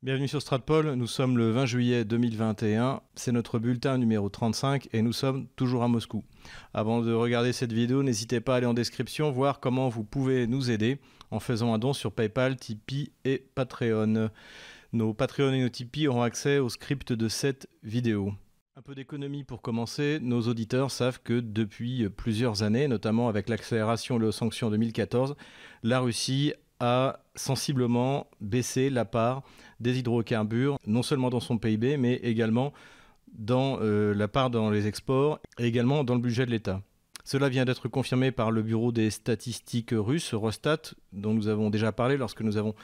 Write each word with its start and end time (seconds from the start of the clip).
Bienvenue 0.00 0.28
sur 0.28 0.40
Stratpol, 0.40 0.94
nous 0.94 1.08
sommes 1.08 1.36
le 1.36 1.50
20 1.50 1.66
juillet 1.66 2.04
2021, 2.04 3.00
c'est 3.16 3.32
notre 3.32 3.58
bulletin 3.58 3.98
numéro 3.98 4.28
35 4.28 4.88
et 4.92 5.02
nous 5.02 5.12
sommes 5.12 5.48
toujours 5.56 5.82
à 5.82 5.88
Moscou. 5.88 6.22
Avant 6.72 7.00
de 7.00 7.12
regarder 7.12 7.52
cette 7.52 7.72
vidéo, 7.72 8.04
n'hésitez 8.04 8.40
pas 8.40 8.54
à 8.54 8.58
aller 8.58 8.66
en 8.66 8.74
description 8.74 9.32
voir 9.32 9.58
comment 9.58 9.88
vous 9.88 10.04
pouvez 10.04 10.46
nous 10.46 10.70
aider 10.70 11.00
en 11.32 11.40
faisant 11.40 11.74
un 11.74 11.78
don 11.78 11.94
sur 11.94 12.12
PayPal, 12.12 12.54
Tipeee 12.54 13.10
et 13.24 13.44
Patreon. 13.56 14.30
Nos 14.92 15.14
Patreon 15.14 15.52
et 15.52 15.62
nos 15.62 15.68
Tipeee 15.68 16.06
auront 16.06 16.22
accès 16.22 16.60
au 16.60 16.68
script 16.68 17.12
de 17.12 17.28
cette 17.28 17.68
vidéo. 17.82 18.32
Un 18.76 18.82
peu 18.82 18.94
d'économie 18.94 19.42
pour 19.42 19.62
commencer. 19.62 20.20
Nos 20.22 20.42
auditeurs 20.42 20.92
savent 20.92 21.20
que 21.24 21.40
depuis 21.40 22.08
plusieurs 22.08 22.62
années, 22.62 22.86
notamment 22.86 23.28
avec 23.28 23.48
l'accélération 23.48 24.20
et 24.20 24.24
les 24.24 24.30
sanctions 24.30 24.70
2014, 24.70 25.34
la 25.82 25.98
Russie 25.98 26.52
a 26.80 27.20
sensiblement 27.34 28.28
baissé 28.40 28.90
la 28.90 29.04
part 29.04 29.42
des 29.80 29.98
hydrocarbures, 29.98 30.78
non 30.86 31.02
seulement 31.02 31.30
dans 31.30 31.40
son 31.40 31.58
PIB, 31.58 31.96
mais 31.96 32.14
également 32.16 32.72
dans 33.32 33.78
euh, 33.80 34.14
la 34.14 34.28
part 34.28 34.50
dans 34.50 34.70
les 34.70 34.86
exports 34.86 35.38
et 35.58 35.66
également 35.66 36.04
dans 36.04 36.14
le 36.14 36.20
budget 36.20 36.46
de 36.46 36.50
l'État. 36.50 36.82
Cela 37.24 37.48
vient 37.48 37.64
d'être 37.64 37.88
confirmé 37.88 38.32
par 38.32 38.50
le 38.50 38.62
Bureau 38.62 38.90
des 38.90 39.10
statistiques 39.10 39.92
russes, 39.92 40.32
Eurostat, 40.32 40.94
dont 41.12 41.34
nous 41.34 41.48
avons 41.48 41.68
déjà 41.68 41.92
parlé 41.92 42.16
lorsque 42.16 42.40
nous 42.40 42.56
avons 42.56 42.74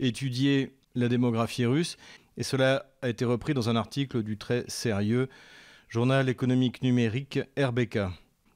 étudié 0.00 0.74
la 0.94 1.08
démographie 1.08 1.66
russe, 1.66 1.96
et 2.36 2.42
cela 2.42 2.86
a 3.02 3.08
été 3.08 3.24
repris 3.24 3.54
dans 3.54 3.68
un 3.68 3.76
article 3.76 4.22
du 4.22 4.38
très 4.38 4.64
sérieux 4.68 5.28
journal 5.88 6.30
économique 6.30 6.82
numérique 6.82 7.40
RBK. 7.58 7.98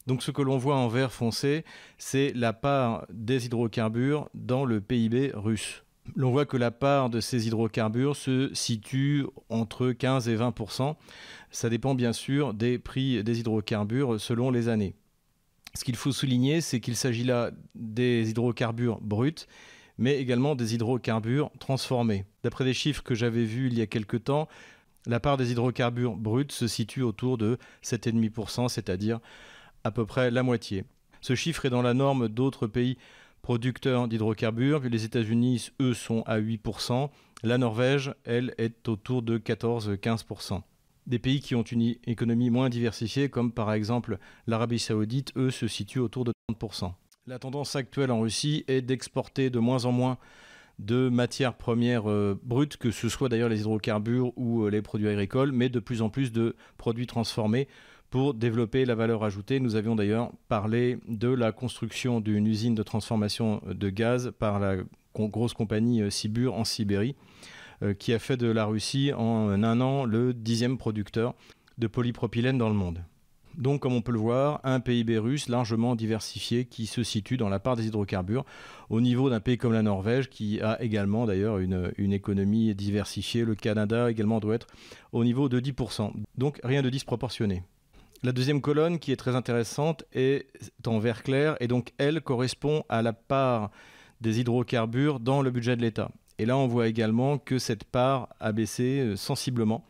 Donc 0.06 0.22
ce 0.22 0.30
que 0.30 0.42
l'on 0.42 0.58
voit 0.58 0.76
en 0.76 0.88
vert 0.88 1.12
foncé, 1.12 1.64
c'est 1.98 2.32
la 2.34 2.52
part 2.52 3.06
des 3.10 3.46
hydrocarbures 3.46 4.28
dans 4.34 4.64
le 4.64 4.80
PIB 4.80 5.32
russe. 5.34 5.82
L'on 6.14 6.30
voit 6.30 6.46
que 6.46 6.56
la 6.56 6.70
part 6.70 7.10
de 7.10 7.20
ces 7.20 7.48
hydrocarbures 7.48 8.14
se 8.14 8.54
situe 8.54 9.26
entre 9.48 9.90
15 9.90 10.28
et 10.28 10.36
20% 10.36 10.94
Ça 11.50 11.68
dépend 11.68 11.96
bien 11.96 12.12
sûr 12.12 12.54
des 12.54 12.78
prix 12.78 13.24
des 13.24 13.40
hydrocarbures 13.40 14.20
selon 14.20 14.52
les 14.52 14.68
années. 14.68 14.94
Ce 15.74 15.84
qu'il 15.84 15.96
faut 15.96 16.12
souligner, 16.12 16.60
c'est 16.60 16.80
qu'il 16.80 16.96
s'agit 16.96 17.24
là 17.24 17.50
des 17.74 18.30
hydrocarbures 18.30 19.00
bruts, 19.00 19.46
mais 19.98 20.18
également 20.18 20.54
des 20.54 20.74
hydrocarbures 20.74 21.50
transformés. 21.58 22.24
D'après 22.44 22.64
des 22.64 22.72
chiffres 22.72 23.02
que 23.02 23.14
j'avais 23.14 23.44
vus 23.44 23.66
il 23.66 23.76
y 23.76 23.82
a 23.82 23.86
quelque 23.86 24.16
temps, 24.16 24.48
la 25.06 25.20
part 25.20 25.36
des 25.36 25.52
hydrocarbures 25.52 26.16
bruts 26.16 26.46
se 26.50 26.66
situe 26.66 27.02
autour 27.02 27.36
de 27.36 27.58
7,5%, 27.84 28.68
c'est-à-dire 28.68 29.20
à 29.86 29.92
peu 29.92 30.04
près 30.04 30.30
la 30.30 30.42
moitié. 30.42 30.84
Ce 31.20 31.34
chiffre 31.34 31.64
est 31.64 31.70
dans 31.70 31.82
la 31.82 31.94
norme 31.94 32.28
d'autres 32.28 32.66
pays 32.66 32.98
producteurs 33.40 34.08
d'hydrocarbures. 34.08 34.80
Les 34.80 35.04
États-Unis, 35.04 35.70
eux, 35.80 35.94
sont 35.94 36.22
à 36.26 36.40
8%. 36.40 37.08
La 37.44 37.58
Norvège, 37.58 38.12
elle, 38.24 38.54
est 38.58 38.88
autour 38.88 39.22
de 39.22 39.38
14-15%. 39.38 40.62
Des 41.06 41.20
pays 41.20 41.40
qui 41.40 41.54
ont 41.54 41.62
une 41.62 41.94
économie 42.04 42.50
moins 42.50 42.68
diversifiée, 42.68 43.28
comme 43.28 43.52
par 43.52 43.72
exemple 43.72 44.18
l'Arabie 44.48 44.80
saoudite, 44.80 45.32
eux, 45.36 45.52
se 45.52 45.68
situent 45.68 46.00
autour 46.00 46.24
de 46.24 46.32
30%. 46.50 46.92
La 47.28 47.38
tendance 47.38 47.76
actuelle 47.76 48.10
en 48.10 48.20
Russie 48.20 48.64
est 48.66 48.82
d'exporter 48.82 49.50
de 49.50 49.60
moins 49.60 49.84
en 49.84 49.92
moins 49.92 50.18
de 50.80 51.08
matières 51.08 51.54
premières 51.54 52.10
euh, 52.10 52.38
brutes, 52.42 52.76
que 52.76 52.90
ce 52.90 53.08
soit 53.08 53.28
d'ailleurs 53.28 53.48
les 53.48 53.60
hydrocarbures 53.60 54.32
ou 54.36 54.64
euh, 54.64 54.70
les 54.70 54.82
produits 54.82 55.08
agricoles, 55.08 55.52
mais 55.52 55.68
de 55.68 55.80
plus 55.80 56.02
en 56.02 56.10
plus 56.10 56.32
de 56.32 56.56
produits 56.76 57.06
transformés 57.06 57.68
pour 58.10 58.34
développer 58.34 58.84
la 58.84 58.94
valeur 58.94 59.24
ajoutée. 59.24 59.60
Nous 59.60 59.76
avions 59.76 59.96
d'ailleurs 59.96 60.30
parlé 60.48 60.98
de 61.08 61.28
la 61.28 61.52
construction 61.52 62.20
d'une 62.20 62.46
usine 62.46 62.74
de 62.74 62.82
transformation 62.82 63.62
de 63.66 63.88
gaz 63.90 64.32
par 64.38 64.60
la 64.60 64.76
grosse 65.14 65.54
compagnie 65.54 66.02
euh, 66.02 66.10
Sibur 66.10 66.54
en 66.54 66.64
Sibérie, 66.64 67.16
euh, 67.82 67.94
qui 67.94 68.12
a 68.12 68.18
fait 68.18 68.36
de 68.36 68.48
la 68.48 68.66
Russie 68.66 69.12
en 69.12 69.50
un 69.50 69.80
an 69.80 70.04
le 70.04 70.34
dixième 70.34 70.78
producteur 70.78 71.34
de 71.78 71.86
polypropylène 71.86 72.58
dans 72.58 72.68
le 72.68 72.74
monde. 72.74 73.02
Donc, 73.56 73.80
comme 73.80 73.94
on 73.94 74.02
peut 74.02 74.12
le 74.12 74.18
voir, 74.18 74.60
un 74.64 74.80
PIB 74.80 75.16
russe 75.18 75.48
largement 75.48 75.96
diversifié 75.96 76.66
qui 76.66 76.84
se 76.84 77.02
situe 77.02 77.38
dans 77.38 77.48
la 77.48 77.58
part 77.58 77.74
des 77.74 77.86
hydrocarbures 77.86 78.44
au 78.90 79.00
niveau 79.00 79.30
d'un 79.30 79.40
pays 79.40 79.56
comme 79.56 79.72
la 79.72 79.82
Norvège 79.82 80.28
qui 80.28 80.60
a 80.60 80.80
également 80.82 81.24
d'ailleurs 81.24 81.56
une, 81.58 81.90
une, 81.96 82.12
économie 82.12 82.74
diversifiée. 82.74 83.44
Le 83.46 83.54
Canada 83.54 84.10
également 84.10 84.40
doit 84.40 84.56
être 84.56 84.66
au 85.12 85.24
niveau 85.24 85.48
de 85.48 85.58
10%. 85.58 86.12
Donc, 86.36 86.60
rien 86.64 86.82
de 86.82 86.90
disproportionné. 86.90 87.62
La 88.26 88.32
deuxième 88.32 88.60
colonne 88.60 88.98
qui 88.98 89.12
est 89.12 89.16
très 89.16 89.36
intéressante 89.36 90.02
est 90.12 90.48
en 90.84 90.98
vert 90.98 91.22
clair 91.22 91.56
et 91.60 91.68
donc 91.68 91.92
elle 91.96 92.20
correspond 92.20 92.82
à 92.88 93.00
la 93.00 93.12
part 93.12 93.70
des 94.20 94.40
hydrocarbures 94.40 95.20
dans 95.20 95.42
le 95.42 95.52
budget 95.52 95.76
de 95.76 95.82
l'État. 95.82 96.10
Et 96.40 96.44
là 96.44 96.56
on 96.56 96.66
voit 96.66 96.88
également 96.88 97.38
que 97.38 97.60
cette 97.60 97.84
part 97.84 98.28
a 98.40 98.50
baissé 98.50 98.98
euh, 98.98 99.14
sensiblement 99.14 99.84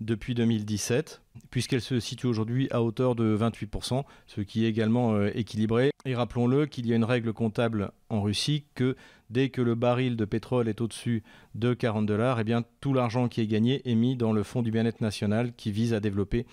depuis 0.00 0.34
2017, 0.34 1.20
puisqu'elle 1.50 1.82
se 1.82 2.00
situe 2.00 2.26
aujourd'hui 2.26 2.66
à 2.70 2.82
hauteur 2.82 3.14
de 3.14 3.36
28%, 3.36 4.04
ce 4.26 4.40
qui 4.40 4.64
est 4.64 4.68
également 4.68 5.12
euh, 5.12 5.30
équilibré. 5.34 5.90
Et 6.06 6.14
rappelons-le 6.14 6.64
qu'il 6.64 6.86
y 6.86 6.94
a 6.94 6.96
une 6.96 7.04
règle 7.04 7.34
comptable 7.34 7.92
en 8.08 8.22
Russie 8.22 8.64
que 8.74 8.96
dès 9.28 9.50
que 9.50 9.60
le 9.60 9.74
baril 9.74 10.16
de 10.16 10.24
pétrole 10.24 10.66
est 10.66 10.80
au-dessus 10.80 11.22
de 11.54 11.74
40 11.74 12.06
dollars, 12.06 12.40
eh 12.40 12.54
tout 12.80 12.94
l'argent 12.94 13.28
qui 13.28 13.42
est 13.42 13.46
gagné 13.46 13.82
est 13.84 13.94
mis 13.94 14.16
dans 14.16 14.32
le 14.32 14.42
fonds 14.42 14.62
du 14.62 14.70
bien-être 14.70 15.02
national 15.02 15.52
qui 15.54 15.70
vise 15.70 15.92
à 15.92 16.00
développer 16.00 16.46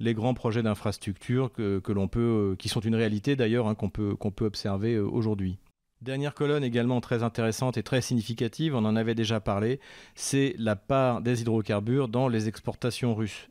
les 0.00 0.14
grands 0.14 0.34
projets 0.34 0.62
d'infrastructure 0.62 1.52
que, 1.52 1.92
l'on 1.92 2.08
peut, 2.08 2.52
euh, 2.52 2.56
qui 2.56 2.68
sont 2.68 2.80
une 2.80 2.94
réalité 2.94 3.36
d'ailleurs 3.36 3.68
hein, 3.68 3.74
qu'on 3.74 3.90
peut, 3.90 4.14
qu'on 4.14 4.30
peut 4.30 4.44
observer 4.44 4.94
euh, 4.94 5.04
aujourd'hui. 5.04 5.58
Dernière 6.02 6.34
colonne 6.34 6.62
également 6.62 7.00
très 7.00 7.22
intéressante 7.22 7.78
et 7.78 7.82
très 7.82 8.02
significative, 8.02 8.74
on 8.74 8.84
en 8.84 8.96
avait 8.96 9.14
déjà 9.14 9.40
parlé, 9.40 9.80
c'est 10.14 10.54
la 10.58 10.76
part 10.76 11.22
des 11.22 11.40
hydrocarbures 11.40 12.08
dans 12.08 12.28
les 12.28 12.48
exportations 12.48 13.14
russes. 13.14 13.48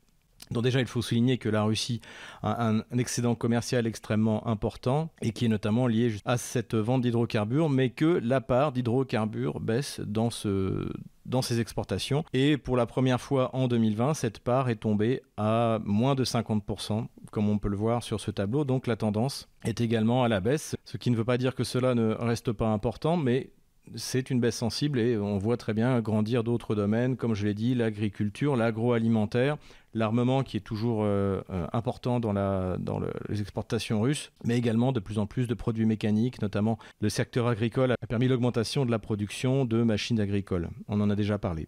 Donc 0.51 0.63
déjà, 0.63 0.79
il 0.79 0.85
faut 0.85 1.01
souligner 1.01 1.38
que 1.38 1.50
la 1.50 1.63
Russie 1.63 2.01
a 2.44 2.69
un, 2.69 2.84
excédent 2.97 3.34
commercial 3.34 3.88
extrêmement 3.88 4.47
important 4.47 5.09
et 5.22 5.31
qui 5.31 5.45
est 5.45 5.50
notamment 5.50 5.88
lié 5.88 6.16
à 6.23 6.38
cette 6.38 6.75
vente 6.75 7.01
d'hydrocarbures, 7.01 7.69
mais 7.69 7.89
que 7.89 8.19
la 8.23 8.41
part 8.41 8.72
d'hydrocarbures 8.72 9.59
baisse 9.59 10.00
dans, 10.05 10.29
ce, 10.29 10.88
dans 11.25 11.41
ces 11.41 11.59
exportations. 11.59 12.23
Et 12.33 12.57
pour 12.57 12.77
la 12.77 12.85
première 12.85 13.21
fois 13.21 13.55
en 13.55 13.67
2020, 13.67 14.13
cette 14.13 14.39
part 14.39 14.69
est 14.69 14.75
tombée 14.75 15.21
à 15.37 15.79
moins 15.83 16.15
de 16.15 16.23
50%, 16.23 17.07
comme 17.31 17.49
on 17.49 17.57
peut 17.57 17.69
le 17.69 17.77
voir 17.77 18.03
sur 18.03 18.19
ce 18.19 18.31
tableau. 18.31 18.65
Donc 18.65 18.87
la 18.87 18.95
tendance 18.95 19.49
est 19.63 19.81
également 19.81 20.23
à 20.23 20.27
la 20.27 20.39
baisse, 20.39 20.75
ce 20.85 20.97
qui 20.97 21.11
ne 21.11 21.15
veut 21.15 21.25
pas 21.25 21.37
dire 21.37 21.55
que 21.55 21.63
cela 21.63 21.95
ne 21.95 22.13
reste 22.13 22.51
pas 22.51 22.67
important, 22.67 23.17
mais 23.17 23.49
c'est 23.96 24.29
une 24.29 24.40
baisse 24.40 24.56
sensible 24.56 25.00
et 25.00 25.18
on 25.18 25.38
voit 25.38 25.57
très 25.57 25.73
bien 25.73 26.00
grandir 26.01 26.44
d'autres 26.44 26.75
domaines, 26.75 27.16
comme 27.18 27.34
je 27.35 27.46
l'ai 27.46 27.53
dit, 27.53 27.75
l'agriculture, 27.75 28.56
l'agroalimentaire, 28.56 29.57
l'armement 29.94 30.44
qui 30.44 30.57
est 30.57 30.62
toujours 30.62 31.03
euh, 31.03 31.41
euh, 31.50 31.68
important 31.73 32.19
dans, 32.19 32.34
dans 32.34 33.00
les 33.29 33.41
exportations 33.41 34.01
russes, 34.01 34.31
mais 34.44 34.57
également 34.57 34.91
de 34.91 35.00
plus 35.00 35.19
en 35.19 35.25
plus 35.25 35.47
de 35.47 35.53
produits 35.53 35.85
mécaniques, 35.85 36.41
notamment 36.41 36.78
le 37.00 37.09
secteur 37.09 37.47
agricole 37.47 37.91
a 37.91 38.07
permis 38.07 38.28
l'augmentation 38.28 38.85
de 38.85 38.91
la 38.91 39.00
production 39.00 39.66
de 39.66 39.84
machines 39.84 40.19
agricoles. 40.19 40.69
On 40.88 41.00
en 41.02 41.09
a 41.09 41.16
déjà 41.16 41.38
parlé. 41.38 41.67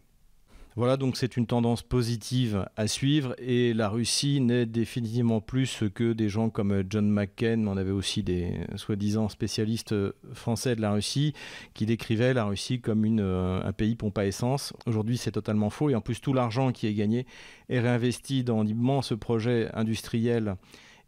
Voilà, 0.78 0.96
donc 0.96 1.18
c'est 1.18 1.38
une 1.38 1.48
tendance 1.48 1.82
positive 1.82 2.68
à 2.78 2.86
suivre 2.86 3.34
et 3.40 3.74
la 3.74 3.90
Russie 3.90 4.40
n'est 4.42 4.68
définitivement 4.68 5.42
plus 5.42 5.66
ce 5.66 5.86
que 5.86 6.14
des 6.14 6.30
gens 6.30 6.52
comme 6.52 6.84
John 6.88 7.10
McCain, 7.10 7.66
on 7.66 7.78
avait 7.78 7.90
aussi 7.90 8.22
des 8.22 8.54
soi-disant 8.76 9.28
spécialistes 9.28 9.96
français 10.34 10.76
de 10.76 10.82
la 10.82 10.92
Russie 10.92 11.34
qui 11.74 11.88
décrivaient 11.88 12.36
la 12.36 12.44
Russie 12.44 12.80
comme 12.80 13.06
une, 13.06 13.22
euh, 13.22 13.60
un 13.64 13.74
pays 13.74 13.96
pompe 13.96 14.20
à 14.20 14.28
essence. 14.28 14.72
Aujourd'hui, 14.86 15.18
c'est 15.18 15.32
totalement 15.32 15.72
faux 15.72 15.90
et 15.90 15.96
en 15.96 16.02
plus 16.02 16.22
tout 16.22 16.32
l'argent 16.32 16.72
qui 16.72 16.86
est 16.86 16.94
gagné 16.94 17.26
est 17.70 17.80
réinvesti 17.80 18.44
dans 18.44 18.64
d'immenses 18.64 19.14
projets 19.20 19.72
industriels 19.74 20.58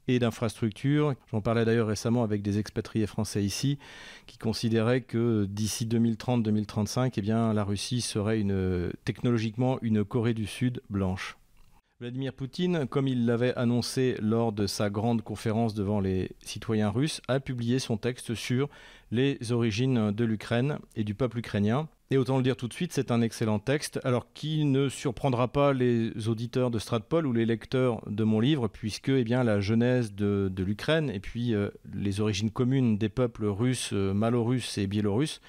et 0.09 0.19
d'infrastructures. 0.19 1.15
J'en 1.31 1.41
parlais 1.41 1.65
d'ailleurs 1.65 1.87
récemment 1.87 2.23
avec 2.23 2.41
des 2.41 2.59
expatriés 2.59 3.07
français 3.07 3.43
ici 3.43 3.77
qui 4.27 4.37
considéraient 4.37 5.01
que 5.01 5.45
d'ici 5.45 5.85
2030-2035, 5.85 7.13
eh 7.15 7.21
bien, 7.21 7.53
la 7.53 7.63
Russie 7.63 8.01
serait 8.01 8.43
technologiquement 9.05 9.79
une 9.81 10.03
Corée 10.03 10.33
du 10.33 10.45
Sud 10.45 10.81
blanche. 10.89 11.38
Vladimir 12.01 12.31
Poutine, 12.31 12.87
comme 12.87 13.09
il 13.09 13.25
l'avait 13.25 13.53
annoncé 13.57 14.15
lors 14.21 14.53
de 14.53 14.67
sa 14.67 14.89
grande 14.89 15.21
conférence 15.21 15.73
devant 15.73 15.99
les 15.99 16.31
citoyens 16.41 16.91
russes, 16.91 17.19
a 17.27 17.41
publié 17.41 17.77
son 17.77 17.97
texte 17.97 18.35
sur 18.35 18.69
les 19.11 19.51
origines 19.51 20.11
de 20.11 20.23
l'Ukraine 20.23 20.79
et 20.95 21.03
du 21.03 21.13
peuple 21.13 21.39
ukrainien. 21.39 21.89
Et 22.09 22.17
autant 22.17 22.37
le 22.37 22.43
dire 22.43 22.55
tout 22.55 22.69
de 22.69 22.73
suite, 22.73 22.93
c'est 22.93 23.11
un 23.11 23.21
excellent 23.21 23.59
texte, 23.59 23.99
alors 24.05 24.31
qui 24.33 24.63
ne 24.63 24.87
surprendra 24.87 25.49
pas 25.49 25.73
les 25.73 26.29
auditeurs 26.29 26.71
de 26.71 26.79
Stratpol 26.79 27.27
ou 27.27 27.33
les 27.33 27.45
lecteurs 27.45 28.01
de 28.09 28.23
mon 28.23 28.39
livre, 28.39 28.69
puisque 28.69 29.09
eh 29.09 29.25
bien, 29.25 29.43
la 29.43 29.59
genèse 29.59 30.13
de, 30.13 30.49
l'Ukraine 30.57 31.09
et 31.09 31.19
puis 31.19 31.53
euh, 31.53 31.69
les 31.93 32.21
origines 32.21 32.49
communes 32.49 32.97
des 32.97 33.09
peuples 33.09 33.45
russes, 33.45 33.89
euh, 33.91 34.13
malorusses 34.13 34.77
et 34.77 34.87
biélorusses 34.87 35.41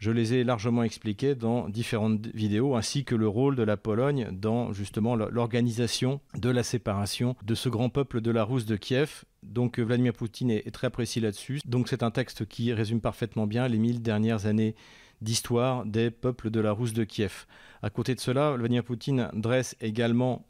je 0.00 0.10
les 0.10 0.32
ai 0.32 0.44
largement 0.44 0.82
expliqués 0.82 1.34
dans 1.34 1.68
différentes 1.68 2.26
vidéos, 2.28 2.74
ainsi 2.74 3.04
que 3.04 3.14
le 3.14 3.28
rôle 3.28 3.54
de 3.54 3.62
la 3.62 3.76
Pologne 3.76 4.28
dans 4.32 4.72
justement 4.72 5.14
l'organisation 5.14 6.20
de 6.34 6.48
la 6.48 6.62
séparation 6.62 7.36
de 7.44 7.54
ce 7.54 7.68
grand 7.68 7.90
peuple 7.90 8.22
de 8.22 8.30
la 8.30 8.42
Rousse 8.42 8.64
de 8.64 8.76
Kiev. 8.76 9.24
Donc 9.42 9.78
euh, 9.78 9.82
Vladimir 9.82 10.14
Poutine 10.14 10.50
est, 10.50 10.70
très 10.70 10.88
précis 10.88 11.20
là-dessus. 11.20 11.60
Donc 11.66 11.88
c'est 11.88 12.02
un 12.02 12.10
texte 12.10 12.46
qui 12.46 12.72
résume 12.72 13.02
parfaitement 13.02 13.46
bien 13.46 13.68
les 13.68 13.78
mille 13.78 14.00
dernières 14.00 14.46
années 14.46 14.74
d'histoire 15.20 15.84
des 15.84 16.10
peuples 16.10 16.50
de 16.50 16.60
la 16.60 16.72
Rousse 16.72 16.94
de 16.94 17.04
Kiev. 17.04 17.44
À 17.82 17.90
côté 17.90 18.14
de 18.14 18.20
cela, 18.20 18.52
Vladimir 18.52 18.84
Poutine 18.84 19.28
dresse 19.34 19.76
également 19.82 20.46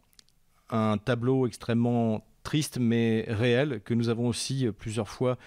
un 0.71 0.97
tableau 0.97 1.49
extrêmement 1.49 2.25
triste 2.45 2.79
mais 2.79 3.25
réel 3.27 3.81
que 3.85 3.95
nous 3.95 4.11
avons 4.11 4.29
aussi 4.29 4.69
euh, 4.69 4.73
plusieurs 4.73 5.09
fois 5.09 5.39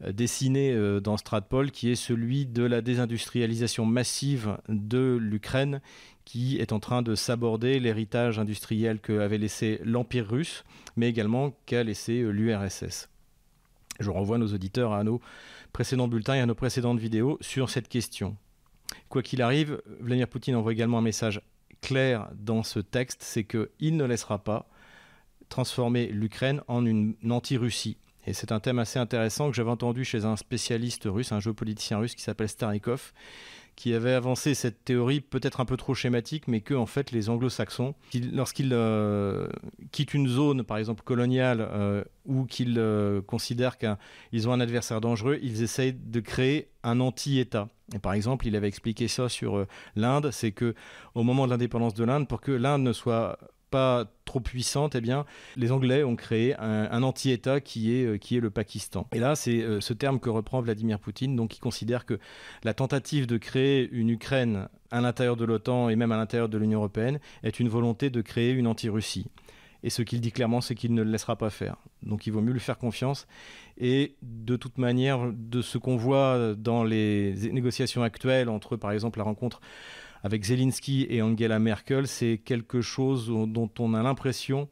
dessiné 0.00 0.72
euh, 0.72 1.00
dans 1.00 1.16
Stratpol, 1.16 1.70
qui 1.70 1.90
est 1.90 1.96
celui 1.96 2.46
de 2.46 2.62
la 2.62 2.80
désindustrialisation 2.80 3.84
massive 3.84 4.58
de 4.68 5.18
l'Ukraine, 5.20 5.80
qui 6.24 6.58
est 6.58 6.72
en 6.72 6.80
train 6.80 7.02
de 7.02 7.14
s'aborder 7.14 7.80
l'héritage 7.80 8.38
industriel 8.38 9.00
qu'avait 9.00 9.38
laissé 9.38 9.80
l'Empire 9.84 10.28
russe, 10.28 10.64
mais 10.96 11.08
également 11.08 11.56
qu'a 11.66 11.82
laissé 11.82 12.22
l'URSS. 12.22 13.08
Je 13.98 14.10
renvoie 14.10 14.38
nos 14.38 14.52
auditeurs 14.54 14.92
à 14.92 15.04
nos 15.04 15.20
précédents 15.72 16.08
bulletins 16.08 16.34
et 16.34 16.40
à 16.40 16.46
nos 16.46 16.54
précédentes 16.54 16.98
vidéos 16.98 17.36
sur 17.40 17.68
cette 17.68 17.88
question. 17.88 18.36
Quoi 19.08 19.22
qu'il 19.22 19.42
arrive, 19.42 19.82
Vladimir 20.00 20.28
Poutine 20.28 20.56
envoie 20.56 20.72
également 20.72 20.98
un 20.98 21.02
message 21.02 21.42
clair 21.80 22.28
dans 22.34 22.62
ce 22.62 22.80
texte, 22.80 23.22
c'est 23.22 23.44
qu'il 23.44 23.96
ne 23.96 24.04
laissera 24.04 24.38
pas 24.38 24.68
transformer 25.48 26.06
l'Ukraine 26.06 26.62
en 26.68 26.86
une 26.86 27.14
anti-Russie. 27.28 27.98
Et 28.26 28.32
c'est 28.32 28.52
un 28.52 28.60
thème 28.60 28.78
assez 28.78 28.98
intéressant 28.98 29.50
que 29.50 29.56
j'avais 29.56 29.70
entendu 29.70 30.04
chez 30.04 30.24
un 30.24 30.36
spécialiste 30.36 31.04
russe, 31.06 31.32
un 31.32 31.40
géopoliticien 31.40 31.98
russe 31.98 32.14
qui 32.14 32.22
s'appelle 32.22 32.48
Starikov, 32.48 33.12
qui 33.76 33.94
avait 33.94 34.12
avancé 34.12 34.52
cette 34.52 34.84
théorie 34.84 35.22
peut-être 35.22 35.60
un 35.60 35.64
peu 35.64 35.78
trop 35.78 35.94
schématique, 35.94 36.48
mais 36.48 36.60
que 36.60 36.74
en 36.74 36.84
fait 36.84 37.12
les 37.12 37.30
anglo-saxons, 37.30 37.94
lorsqu'ils 38.32 38.72
euh, 38.72 39.48
quittent 39.90 40.12
une 40.12 40.28
zone, 40.28 40.64
par 40.64 40.76
exemple 40.76 41.02
coloniale, 41.02 41.66
euh, 41.72 42.04
ou 42.26 42.44
qu'ils 42.44 42.78
euh, 42.78 43.22
considèrent 43.22 43.78
qu'ils 43.78 44.48
ont 44.48 44.52
un 44.52 44.60
adversaire 44.60 45.00
dangereux, 45.00 45.38
ils 45.42 45.62
essayent 45.62 45.94
de 45.94 46.20
créer 46.20 46.68
un 46.82 47.00
anti-État. 47.00 47.68
Et 47.94 47.98
par 47.98 48.12
exemple, 48.12 48.46
il 48.46 48.54
avait 48.54 48.68
expliqué 48.68 49.08
ça 49.08 49.30
sur 49.30 49.66
l'Inde, 49.96 50.30
c'est 50.30 50.52
que 50.52 50.74
au 51.14 51.22
moment 51.22 51.46
de 51.46 51.50
l'indépendance 51.50 51.94
de 51.94 52.04
l'Inde, 52.04 52.28
pour 52.28 52.40
que 52.42 52.52
l'Inde 52.52 52.82
ne 52.82 52.92
soit 52.92 53.38
pas 53.70 54.06
trop 54.24 54.40
puissante, 54.40 54.94
eh 54.94 55.00
bien, 55.00 55.24
les 55.56 55.72
Anglais 55.72 56.04
ont 56.04 56.16
créé 56.16 56.54
un, 56.58 57.02
anti-État 57.02 57.60
qui 57.60 57.94
est, 57.94 58.04
euh, 58.04 58.18
qui 58.18 58.36
est 58.36 58.40
le 58.40 58.50
Pakistan. 58.50 59.06
Et 59.12 59.18
là, 59.18 59.34
c'est 59.34 59.62
euh, 59.62 59.80
ce 59.80 59.92
terme 59.92 60.20
que 60.20 60.28
reprend 60.28 60.60
Vladimir 60.60 60.98
Poutine, 60.98 61.34
donc 61.36 61.56
il 61.56 61.60
considère 61.60 62.06
que 62.06 62.18
la 62.62 62.74
tentative 62.74 63.26
de 63.26 63.38
créer 63.38 63.88
une 63.90 64.10
Ukraine 64.10 64.68
à 64.90 65.00
l'intérieur 65.00 65.36
de 65.36 65.44
l'OTAN 65.44 65.88
et 65.88 65.96
même 65.96 66.12
à 66.12 66.16
l'intérieur 66.16 66.48
de 66.48 66.58
l'Union 66.58 66.78
européenne 66.78 67.20
est 67.42 67.58
une 67.60 67.68
volonté 67.68 68.10
de 68.10 68.20
créer 68.20 68.52
une 68.52 68.66
anti-Russie. 68.66 69.26
Et 69.82 69.90
ce 69.90 70.02
qu'il 70.02 70.20
dit 70.20 70.30
clairement, 70.30 70.60
c'est 70.60 70.74
qu'il 70.74 70.92
ne 70.92 71.02
le 71.02 71.10
laissera 71.10 71.36
pas 71.36 71.48
faire. 71.48 71.76
Donc 72.02 72.26
il 72.26 72.32
vaut 72.32 72.42
mieux 72.42 72.52
lui 72.52 72.60
faire 72.60 72.76
confiance. 72.76 73.26
Et 73.78 74.16
de 74.20 74.56
toute 74.56 74.76
manière, 74.76 75.32
de 75.32 75.62
ce 75.62 75.78
qu'on 75.78 75.96
voit 75.96 76.54
dans 76.54 76.84
les 76.84 77.34
négociations 77.50 78.02
actuelles 78.02 78.50
entre, 78.50 78.76
par 78.76 78.92
exemple, 78.92 79.18
la 79.18 79.24
rencontre 79.24 79.60
avec 80.22 80.44
Zelensky 80.44 81.06
et 81.08 81.22
Angela 81.22 81.58
Merkel, 81.58 82.06
c'est 82.06 82.38
quelque 82.38 82.80
chose 82.80 83.26
dont 83.28 83.70
on 83.78 83.94
a 83.94 84.02
l'impression 84.02 84.68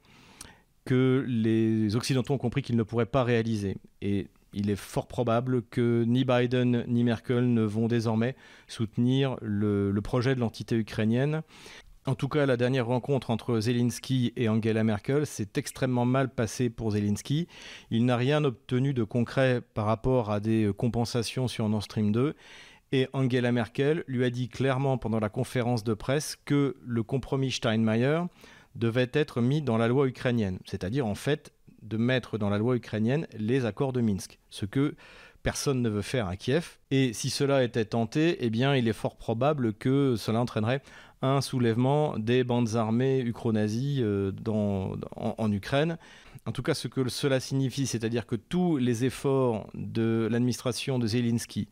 que 0.84 1.24
les 1.28 1.96
Occidentaux 1.96 2.34
ont 2.34 2.38
compris 2.38 2.62
qu'ils 2.62 2.76
ne 2.76 2.82
pourraient 2.82 3.06
pas 3.06 3.24
réaliser. 3.24 3.76
Et 4.00 4.28
il 4.54 4.70
est 4.70 4.76
fort 4.76 5.06
probable 5.06 5.62
que 5.62 6.04
ni 6.06 6.24
Biden 6.24 6.84
ni 6.88 7.04
Merkel 7.04 7.52
ne 7.52 7.62
vont 7.62 7.88
désormais 7.88 8.34
soutenir 8.66 9.36
le, 9.42 9.92
projet 10.02 10.34
de 10.34 10.40
l'entité 10.40 10.76
ukrainienne. 10.76 11.42
En 12.06 12.14
tout 12.14 12.28
cas, 12.28 12.46
la 12.46 12.56
dernière 12.56 12.86
rencontre 12.86 13.30
entre 13.30 13.60
Zelensky 13.60 14.32
et 14.36 14.48
Angela 14.48 14.82
Merkel 14.82 15.26
s'est 15.26 15.50
extrêmement 15.56 16.06
mal 16.06 16.30
passée 16.30 16.70
pour 16.70 16.92
Zelensky. 16.92 17.48
Il 17.90 18.06
n'a 18.06 18.16
rien 18.16 18.42
obtenu 18.44 18.94
de 18.94 19.04
concret 19.04 19.60
par 19.74 19.84
rapport 19.84 20.30
à 20.30 20.40
des 20.40 20.70
compensations 20.74 21.48
sur 21.48 21.68
Nord 21.68 21.82
Stream 21.82 22.12
2 22.12 22.34
et 22.92 23.08
Angela 23.12 23.52
Merkel 23.52 24.04
lui 24.06 24.24
a 24.24 24.30
dit 24.30 24.48
clairement 24.48 24.98
pendant 24.98 25.20
la 25.20 25.28
conférence 25.28 25.84
de 25.84 25.94
presse 25.94 26.36
que 26.44 26.76
le 26.84 27.02
compromis 27.02 27.52
Steinmeier 27.52 28.22
devait 28.74 29.10
être 29.12 29.40
mis 29.40 29.62
dans 29.62 29.76
la 29.76 29.88
loi 29.88 30.06
ukrainienne, 30.06 30.58
c'est-à-dire 30.64 31.06
en 31.06 31.14
fait 31.14 31.52
de 31.82 31.96
mettre 31.96 32.38
dans 32.38 32.50
la 32.50 32.58
loi 32.58 32.76
ukrainienne 32.76 33.26
les 33.36 33.64
accords 33.64 33.92
de 33.92 34.00
Minsk, 34.00 34.38
ce 34.50 34.66
que 34.66 34.94
personne 35.42 35.82
ne 35.82 35.88
veut 35.88 36.02
faire 36.02 36.28
à 36.28 36.36
Kiev. 36.36 36.78
Et 36.90 37.12
si 37.12 37.30
cela 37.30 37.62
était 37.62 37.84
tenté, 37.84 38.36
eh 38.40 38.50
bien, 38.50 38.74
il 38.74 38.88
est 38.88 38.92
fort 38.92 39.16
probable 39.16 39.72
que 39.74 40.16
cela 40.16 40.40
entraînerait 40.40 40.82
un 41.22 41.40
soulèvement 41.40 42.16
des 42.18 42.44
bandes 42.44 42.76
armées 42.76 43.20
ukro-nazis 43.20 44.00
euh, 44.02 44.32
en, 45.16 45.52
Ukraine. 45.52 45.98
En 46.46 46.52
tout 46.52 46.62
cas, 46.62 46.74
ce 46.74 46.86
que 46.86 47.08
cela 47.08 47.40
signifie, 47.40 47.86
c'est-à-dire 47.86 48.26
que 48.26 48.36
tous 48.36 48.76
les 48.76 49.04
efforts 49.04 49.68
de 49.74 50.28
l'administration 50.30 50.98
de 50.98 51.06
Zelensky 51.06 51.68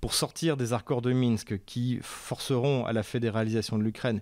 pour 0.00 0.12
sortir 0.12 0.56
des 0.56 0.72
accords 0.72 1.02
de 1.02 1.12
Minsk 1.12 1.64
qui 1.64 1.98
forceront 2.02 2.84
à 2.84 2.92
la 2.92 3.02
fédéralisation 3.02 3.78
de 3.78 3.82
l'Ukraine, 3.82 4.20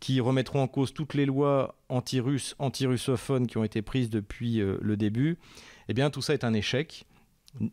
qui 0.00 0.20
remettront 0.20 0.62
en 0.62 0.68
cause 0.68 0.92
toutes 0.92 1.14
les 1.14 1.26
lois 1.26 1.76
anti-russes, 1.88 2.56
anti-russophones 2.58 3.46
qui 3.46 3.56
ont 3.56 3.64
été 3.64 3.82
prises 3.82 4.10
depuis 4.10 4.60
euh, 4.60 4.78
le 4.80 4.96
début, 4.96 5.38
eh 5.88 6.10
tout 6.10 6.22
ça 6.22 6.34
est 6.34 6.44
un 6.44 6.54
échec. 6.54 7.06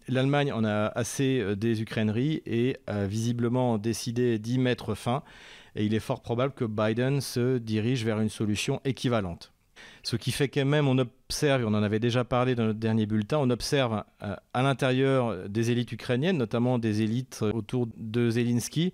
L'Allemagne 0.08 0.52
en 0.54 0.64
a 0.64 0.88
assez 0.96 1.40
euh, 1.40 1.56
des 1.56 1.82
Ukraineries 1.82 2.42
et 2.46 2.78
a 2.88 3.06
visiblement 3.06 3.78
décidé 3.78 4.40
d'y 4.40 4.58
mettre 4.58 4.96
fin. 4.96 5.24
Et 5.76 5.86
il 5.86 5.94
est 5.94 6.00
fort 6.00 6.22
probable 6.22 6.54
que 6.54 6.66
Biden 6.66 7.22
se 7.22 7.58
dirige 7.58 8.06
vers 8.06 8.20
une 8.22 8.30
solution 8.30 8.80
équivalente. 8.86 9.52
Ce 10.04 10.16
qui 10.16 10.32
fait 10.32 10.48
quand 10.48 10.66
même, 10.66 10.88
on 10.88 10.98
observe, 10.98 11.62
et 11.62 11.66
on 11.66 11.74
en 11.74 11.84
avait 11.84 12.00
déjà 12.00 12.24
parlé 12.24 12.56
dans 12.56 12.66
notre 12.66 12.80
dernier 12.80 13.06
bulletin, 13.06 13.40
on 13.40 13.50
observe 13.50 14.04
euh, 14.24 14.36
à 14.54 14.62
l'intérieur 14.64 15.50
des 15.50 15.72
élites 15.72 15.92
ukrainiennes, 15.92 16.38
notamment 16.38 16.80
des 16.80 17.02
élites 17.02 17.42
autour 17.42 17.88
de 17.98 18.30
Zelensky, 18.30 18.94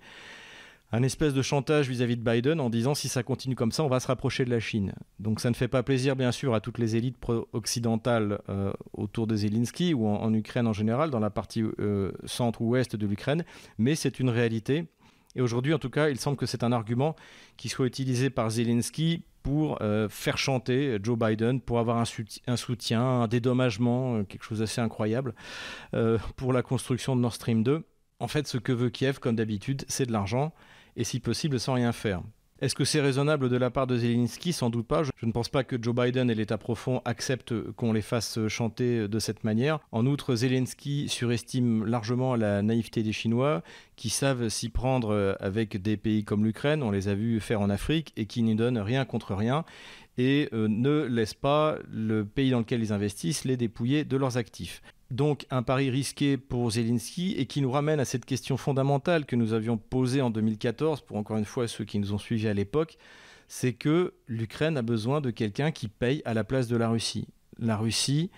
un 0.92 1.02
espèce 1.02 1.32
de 1.32 1.40
chantage 1.40 1.88
vis-à-vis 1.88 2.18
de 2.18 2.22
Biden 2.22 2.60
en 2.60 2.68
disant 2.68 2.94
si 2.94 3.08
ça 3.08 3.22
continue 3.22 3.56
comme 3.56 3.72
ça, 3.72 3.82
on 3.82 3.88
va 3.88 3.98
se 3.98 4.06
rapprocher 4.06 4.44
de 4.44 4.50
la 4.50 4.60
Chine. 4.60 4.92
Donc 5.18 5.40
ça 5.40 5.48
ne 5.48 5.54
fait 5.54 5.68
pas 5.68 5.82
plaisir, 5.82 6.16
bien 6.16 6.32
sûr, 6.32 6.54
à 6.54 6.60
toutes 6.60 6.78
les 6.78 6.96
élites 6.96 7.16
occidentales 7.52 8.40
euh, 8.50 8.72
autour 8.92 9.26
de 9.26 9.34
Zelensky 9.34 9.94
ou 9.94 10.06
en, 10.06 10.32
Ukraine 10.34 10.66
en 10.66 10.74
général, 10.74 11.10
dans 11.10 11.18
la 11.18 11.30
partie 11.30 11.62
euh, 11.62 12.12
centre 12.26 12.60
ou 12.60 12.68
ouest 12.70 12.94
de 12.94 13.06
l'Ukraine, 13.06 13.44
mais 13.78 13.94
c'est 13.94 14.20
une 14.20 14.28
réalité. 14.28 14.84
Et 15.34 15.40
aujourd'hui, 15.40 15.72
en 15.72 15.78
tout 15.78 15.88
cas, 15.88 16.10
il 16.10 16.20
semble 16.20 16.36
que 16.36 16.44
c'est 16.44 16.62
un 16.62 16.72
argument 16.72 17.16
qui 17.56 17.70
soit 17.70 17.86
utilisé 17.86 18.28
par 18.28 18.50
Zelensky 18.50 19.22
pour 19.42 19.80
euh, 19.80 20.10
faire 20.10 20.36
chanter 20.36 20.98
Joe 21.02 21.18
Biden, 21.18 21.62
pour 21.62 21.78
avoir 21.78 21.96
un, 21.96 22.04
un 22.46 22.56
soutien, 22.56 23.02
un 23.02 23.28
dédommagement, 23.28 24.24
quelque 24.24 24.44
chose 24.44 24.58
d'assez 24.58 24.82
incroyable, 24.82 25.34
pour 26.36 26.52
la 26.52 26.62
construction 26.62 27.16
de 27.16 27.22
Nord 27.22 27.34
Stream 27.34 27.62
2. 27.62 27.82
En 28.20 28.28
fait, 28.28 28.46
ce 28.46 28.58
que 28.58 28.72
veut 28.72 28.90
Kiev, 28.90 29.18
comme 29.18 29.34
d'habitude, 29.34 29.84
c'est 29.88 30.06
de 30.06 30.12
l'argent 30.12 30.52
et 30.96 31.04
si 31.04 31.20
possible 31.20 31.58
sans 31.58 31.74
rien 31.74 31.92
faire. 31.92 32.22
Est-ce 32.60 32.76
que 32.76 32.84
c'est 32.84 33.00
raisonnable 33.00 33.48
de 33.48 33.56
la 33.56 33.70
part 33.70 33.88
de 33.88 33.96
Zelensky? 33.96 34.52
Sans 34.52 34.70
doute 34.70 34.86
pas. 34.86 35.02
Je 35.02 35.26
ne 35.26 35.32
pense 35.32 35.48
pas 35.48 35.64
que 35.64 35.76
Joe 35.82 35.92
Biden 35.96 36.30
et 36.30 36.34
l'État 36.36 36.58
profond 36.58 37.02
acceptent 37.04 37.72
qu'on 37.72 37.92
les 37.92 38.02
fasse 38.02 38.38
chanter 38.46 39.08
de 39.08 39.18
cette 39.18 39.42
manière. 39.42 39.80
En 39.90 40.06
outre, 40.06 40.36
Zelensky 40.36 41.08
surestime 41.08 41.84
largement 41.84 42.36
la 42.36 42.62
naïveté 42.62 43.02
des 43.02 43.10
Chinois, 43.10 43.64
qui 43.96 44.10
savent 44.10 44.48
s'y 44.48 44.68
prendre 44.68 45.36
avec 45.40 45.82
des 45.82 45.96
pays 45.96 46.22
comme 46.22 46.44
l'Ukraine, 46.44 46.84
on 46.84 46.92
les 46.92 47.08
a 47.08 47.16
vus 47.16 47.40
faire 47.40 47.60
en 47.60 47.68
Afrique, 47.68 48.12
et 48.16 48.26
qui 48.26 48.44
n'y 48.44 48.54
donnent 48.54 48.78
rien 48.78 49.04
contre 49.04 49.34
rien, 49.34 49.64
et 50.18 50.48
euh, 50.52 50.68
ne 50.68 51.02
laissent 51.02 51.34
pas 51.34 51.78
le 51.90 52.24
pays 52.24 52.50
dans 52.50 52.60
lequel 52.60 52.80
ils 52.80 52.92
investissent 52.92 53.44
les 53.44 53.56
dépouiller 53.56 54.04
de 54.04 54.16
leurs 54.16 54.36
actifs. 54.36 54.82
Donc 55.12 55.44
un 55.50 55.62
pari 55.62 55.90
risqué 55.90 56.38
pour 56.38 56.70
Zelensky 56.70 57.34
et 57.36 57.44
qui 57.44 57.60
nous 57.60 57.70
ramène 57.70 58.00
à 58.00 58.06
cette 58.06 58.24
question 58.24 58.56
fondamentale 58.56 59.26
que 59.26 59.36
nous 59.36 59.52
avions 59.52 59.76
posée 59.76 60.22
en 60.22 60.30
2014, 60.30 61.02
pour 61.02 61.18
encore 61.18 61.36
une 61.36 61.44
fois 61.44 61.68
ceux 61.68 61.84
qui 61.84 61.98
nous 61.98 62.14
ont 62.14 62.18
suivis 62.18 62.48
à 62.48 62.54
l'époque, 62.54 62.96
c'est 63.46 63.74
que 63.74 64.14
l'Ukraine 64.26 64.78
a 64.78 64.82
besoin 64.82 65.20
de 65.20 65.30
quelqu'un 65.30 65.70
qui 65.70 65.88
paye 65.88 66.22
à 66.24 66.32
la 66.32 66.44
place 66.44 66.66
de 66.66 66.78
la 66.78 66.88
Russie. 66.88 67.28
La 67.58 67.76
Russie 67.76 68.30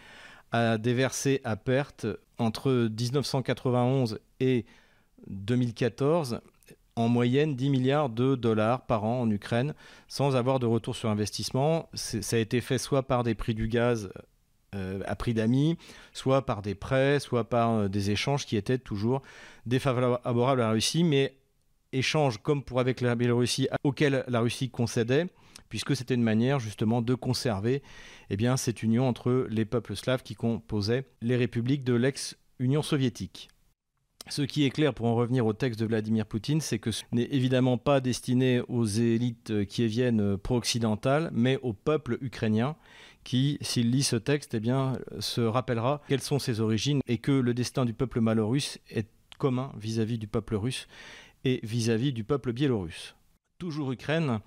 a 0.51 0.77
déversé 0.77 1.41
à 1.45 1.55
perte 1.55 2.09
entre 2.39 2.89
1991 2.91 4.19
et 4.41 4.67
2014 5.29 6.41
en 6.97 7.09
moyenne 7.09 7.55
10 7.55 7.71
milliards 7.71 8.11
de 8.11 8.35
dollars 8.35 8.85
par 8.85 9.05
an 9.05 9.21
en 9.21 9.31
Ukraine 9.31 9.75
sans 10.09 10.35
avoir 10.35 10.59
de 10.59 10.67
retour 10.67 10.97
sur 10.97 11.09
investissement. 11.09 11.89
Ça 11.95 12.35
a 12.35 12.41
été 12.41 12.61
fait 12.61 12.79
soit 12.79 13.05
par 13.05 13.23
des 13.23 13.37
prix 13.37 13.55
du 13.55 13.69
gaz 13.69 14.11
euh, 14.75 15.01
à 15.07 15.15
prix 15.15 15.35
d'amis, 15.35 15.77
soit 16.13 16.45
par 16.45 16.63
des 16.63 16.75
prêts, 16.75 17.21
soit 17.21 17.45
par 17.45 17.71
euh, 17.71 17.89
des 17.89 18.11
échanges 18.11 18.47
qui 18.47 18.57
étaient 18.57 18.79
toujours 18.79 19.23
défavorables 19.67 20.61
à 20.61 20.65
la 20.67 20.71
Russie, 20.71 21.05
mais 21.05 21.37
échanges 21.93 22.39
comme 22.43 22.63
pour 22.63 22.81
avec 22.81 23.01
la 23.01 23.15
Biélorussie 23.15 23.69
auxquels 23.85 24.25
la 24.27 24.41
Russie 24.41 24.71
concédait, 24.71 25.27
puisque 25.69 25.95
c'était 25.95 26.15
une 26.15 26.23
manière 26.23 26.59
justement 26.59 27.03
de 27.03 27.15
conserver 27.15 27.83
eh 28.31 28.37
bien, 28.37 28.57
cette 28.57 28.83
union 28.83 29.09
entre 29.09 29.47
les 29.49 29.65
peuples 29.65 29.97
slaves 29.97 30.23
qui 30.23 30.35
composaient 30.35 31.05
les 31.23 31.37
républiques 31.37 31.85
de 31.85 31.95
l'ex-Union 31.95 32.83
soviétique. 32.83 33.49
Ce 34.31 34.41
qui 34.41 34.65
est 34.65 34.71
clair 34.71 34.95
pour 34.95 35.07
en 35.07 35.15
revenir 35.15 35.45
au 35.45 35.53
texte 35.53 35.79
de 35.79 35.85
Vladimir 35.85 36.25
Poutine, 36.25 36.63
c'est 36.63 36.79
que 36.79 36.91
ce 36.91 37.05
n'est 37.13 37.29
évidemment 37.31 37.77
pas 37.77 38.01
destiné 38.01 38.63
aux 38.69 38.87
élites 38.87 39.67
qui 39.67 39.87
viennent 39.87 40.39
pro-occidentales, 40.39 41.31
mais 41.33 41.59
au 41.63 41.75
peuple 41.75 42.17
ukrainien 42.23 42.75
qui, 43.25 43.59
s'il 43.61 43.91
lit 43.91 44.03
ce 44.03 44.17
texte, 44.17 44.55
eh 44.55 44.61
bien, 44.61 44.99
se 45.19 45.41
rappellera 45.41 46.03
quelles 46.09 46.21
sont 46.21 46.39
ses 46.39 46.61
origines 46.61 47.01
et 47.09 47.19
que 47.19 47.33
le 47.33 47.55
destin 47.55 47.85
du 47.85 47.95
peuple 47.95 48.21
malo-russe 48.21 48.79
est 48.91 49.09
commun 49.39 49.73
vis-à-vis 49.77 50.19
du 50.19 50.29
peuple 50.29 50.55
russe 50.55 50.87
et 51.45 51.61
vis-à-vis 51.63 52.13
du 52.13 52.25
peuple 52.25 52.53
biélorusse. 52.53 53.15
Toujours 53.59 53.93
Ukraine, 53.93 54.41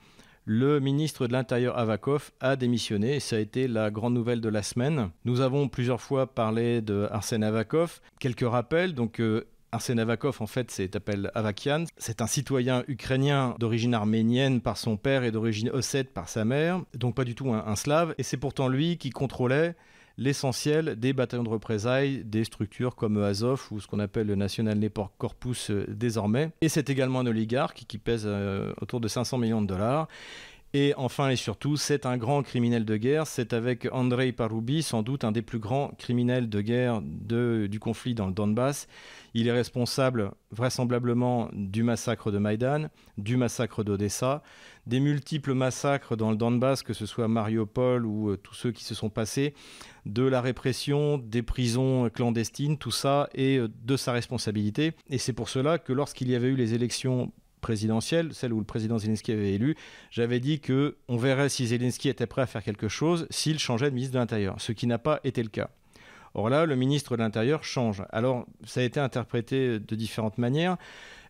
le 0.46 0.80
ministre 0.80 1.28
de 1.28 1.34
l'Intérieur 1.34 1.78
Avakov 1.78 2.32
a 2.40 2.56
démissionné 2.56 3.20
ça 3.20 3.36
a 3.36 3.40
été 3.40 3.68
la 3.68 3.92
grande 3.92 4.14
nouvelle 4.14 4.42
de 4.42 4.50
la 4.50 4.64
semaine. 4.64 5.10
Nous 5.26 5.42
avons 5.42 5.68
plusieurs 5.68 6.02
fois 6.02 6.34
parlé 6.34 6.82
de 6.82 7.08
Arsène 7.12 7.44
Avakov. 7.44 8.00
Quelques 8.20 8.48
rappels, 8.48 8.94
donc 8.94 9.20
euh, 9.20 9.46
Arsène 9.72 10.00
Avakov, 10.00 10.38
en 10.40 10.48
fait, 10.48 10.72
c'est 10.72 10.96
appelé 10.96 11.28
Avakian. 11.34 11.86
C'est 11.98 12.22
un 12.22 12.28
citoyen 12.28 12.84
ukrainien 12.88 13.56
d'origine 13.60 13.94
arménienne 13.94 14.62
par 14.62 14.78
son 14.78 14.98
père 14.98 15.24
et 15.24 15.32
d'origine 15.32 15.70
ossète 15.70 16.14
par 16.14 16.30
sa 16.30 16.46
mère, 16.46 16.82
donc 16.94 17.16
pas 17.16 17.26
du 17.26 17.36
tout 17.36 17.52
un 17.54 17.76
slave. 17.76 18.16
Et 18.18 18.24
c'est 18.24 18.38
pourtant 18.38 18.68
lui 18.68 18.98
qui 18.98 19.10
contrôlait 19.10 19.76
l'essentiel 20.18 20.96
des 20.98 21.14
bataillons 21.14 21.44
de 21.44 21.50
représailles, 21.50 22.24
des 22.26 22.44
structures 22.44 22.96
comme 22.96 23.22
Azov 23.22 23.68
ou 23.72 23.80
ce 23.80 23.88
qu'on 23.88 24.00
appelle 24.00 24.28
le 24.28 24.36
National 24.36 24.78
Network 24.78 25.14
Corpus 25.18 25.70
euh, 25.70 25.86
désormais. 25.88 26.52
Et 26.62 26.70
c'est 26.70 26.90
également 26.90 27.20
un 27.20 27.28
oligarque 27.28 27.84
qui 27.88 27.98
pèse 27.98 28.24
euh, 28.26 28.74
autour 28.82 29.00
de 29.00 29.08
500 29.08 29.38
millions 29.38 29.62
de 29.62 29.68
dollars. 29.68 30.08
Et 30.74 30.94
enfin 30.98 31.30
et 31.30 31.38
surtout, 31.38 31.78
c'est 31.78 32.06
un 32.06 32.18
grand 32.18 32.44
criminel 32.44 32.84
de 32.84 32.98
guerre. 32.98 33.26
C'est 33.26 33.54
avec 33.54 33.88
Andrei 33.92 34.34
Paroubi, 34.34 34.84
sans 34.84 35.02
doute 35.02 35.24
un 35.24 35.32
des 35.32 35.42
plus 35.42 35.60
grands 35.60 35.92
criminels 35.98 36.50
de 36.50 36.62
guerre 36.62 37.02
du 37.02 37.80
conflit 37.80 38.14
dans 38.14 38.28
le 38.28 38.34
Donbass. 38.34 38.88
Il 39.34 39.48
est 39.48 39.52
responsable 39.52 40.32
vraisemblablement 40.52 41.50
du 41.54 41.84
massacre 41.84 42.32
de 42.32 42.38
Maïdan, 42.38 42.88
du 43.18 43.38
massacre 43.38 43.84
d'Odessa, 43.84 44.44
des 44.88 45.00
multiples 45.00 45.54
massacres 45.54 46.18
dans 46.18 46.32
le 46.32 46.38
Donbass, 46.38 46.84
que 46.84 46.94
ce 46.94 47.06
soit 47.06 47.28
Mariupol 47.28 48.06
ou 48.06 48.30
euh, 48.30 48.38
tous 48.38 48.54
ceux 48.54 48.72
qui 48.72 48.84
se 48.84 48.96
sont 48.96 49.10
passés, 49.10 49.54
de 50.06 50.24
la 50.24 50.42
répression, 50.42 51.18
des 51.18 51.44
prisons 51.44 52.10
clandestines, 52.10 52.78
tout 52.78 52.92
ça 52.92 53.30
est 53.34 53.58
euh, 53.58 53.68
de 53.84 53.98
sa 53.98 54.12
responsabilité. 54.12 54.94
Et 55.10 55.18
c'est 55.18 55.34
pour 55.34 55.50
cela 55.50 55.78
que 55.78 55.94
lorsqu'il 55.94 56.30
y 56.30 56.36
avait 56.36 56.48
eu 56.48 56.56
les 56.56 56.74
élections 56.74 57.32
présidentielle, 57.68 58.34
celle 58.34 58.54
où 58.54 58.60
le 58.60 58.66
président 58.66 58.98
Zelensky 58.98 59.34
avait 59.34 59.52
élu, 59.52 59.76
j'avais 60.10 60.40
dit 60.40 60.62
que 60.62 60.96
on 61.10 61.18
verrait 61.18 61.50
si 61.50 61.68
Zelensky 61.68 62.08
était 62.08 62.26
prêt 62.26 62.44
à 62.44 62.46
faire 62.46 62.64
quelque 62.64 62.88
chose 62.88 63.28
s'il 63.30 63.60
changeait 63.60 63.90
de 63.90 63.96
ministre 63.96 64.14
de 64.14 64.20
l'Intérieur, 64.20 64.56
ce 64.60 64.72
qui 64.72 64.88
n'a 64.88 64.98
pas 64.98 65.20
été 65.26 65.44
le 65.44 65.50
cas. 65.50 65.70
Or 66.34 66.50
là, 66.50 66.66
le 66.66 66.78
ministre 66.78 67.18
de 67.18 67.22
l'Intérieur 67.22 67.66
change. 67.66 68.04
Alors, 68.10 68.46
ça 68.66 68.80
a 68.80 68.84
été 68.84 69.02
interprété 69.02 69.80
de 69.80 69.96
différentes 69.96 70.38
manières. 70.38 70.78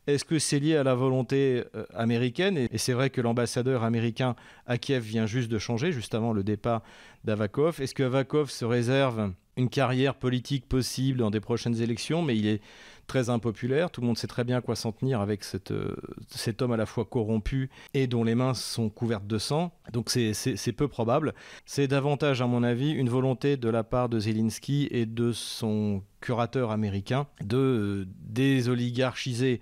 Est-ce 0.05 0.25
que 0.25 0.37
c'est 0.37 0.59
lié 0.59 0.75
à 0.75 0.83
la 0.83 0.93
volonté 0.93 1.63
euh, 1.73 1.85
américaine? 1.95 2.55
Et 2.55 2.77
c'est 2.77 2.93
vrai 2.93 3.09
que 3.09 3.19
l'ambassadeur 3.19 3.83
américain 3.83 4.35
à 4.67 4.77
Kiev 4.77 5.01
vient 5.01 5.25
juste 5.25 5.49
de 5.49 5.57
changer, 5.57 5.91
juste 5.91 6.13
avant 6.13 6.33
le 6.33 6.43
départ 6.43 6.83
d'Avakov. 7.23 7.81
Est-ce 7.81 7.95
que 7.95 8.03
Avakov 8.03 8.51
se 8.51 8.63
réserve 8.63 9.31
une 9.57 9.69
carrière 9.69 10.15
politique 10.15 10.67
possible 10.67 11.19
dans 11.19 11.31
des 11.31 11.39
prochaines 11.39 11.81
élections 11.81 12.21
Mais 12.21 12.37
il 12.37 12.47
est 12.47 12.61
très 13.07 13.29
impopulaire. 13.29 13.89
Tout 13.89 14.01
le 14.01 14.07
monde 14.07 14.17
sait 14.17 14.27
très 14.27 14.43
bien 14.43 14.61
quoi 14.61 14.75
s'en 14.75 14.91
tenir 14.91 15.21
avec 15.21 15.41
euh, 15.71 15.95
cet 16.27 16.61
homme 16.61 16.73
à 16.73 16.77
la 16.77 16.85
fois 16.85 17.05
corrompu 17.05 17.69
et 17.93 18.05
dont 18.05 18.23
les 18.23 18.35
mains 18.35 18.53
sont 18.53 18.89
couvertes 18.89 19.25
de 19.25 19.37
sang. 19.37 19.71
Donc 19.93 20.09
c'est 20.09 20.71
peu 20.73 20.87
probable. 20.87 21.33
C'est 21.65 21.87
davantage, 21.87 22.41
à 22.41 22.47
mon 22.47 22.63
avis, 22.63 22.91
une 22.91 23.09
volonté 23.09 23.57
de 23.57 23.69
la 23.69 23.83
part 23.83 24.09
de 24.09 24.19
Zelensky 24.19 24.87
et 24.91 25.05
de 25.05 25.31
son 25.31 26.03
curateur 26.21 26.71
américain 26.71 27.27
de 27.41 27.57
euh, 27.57 28.05
désoligarchiser 28.21 29.61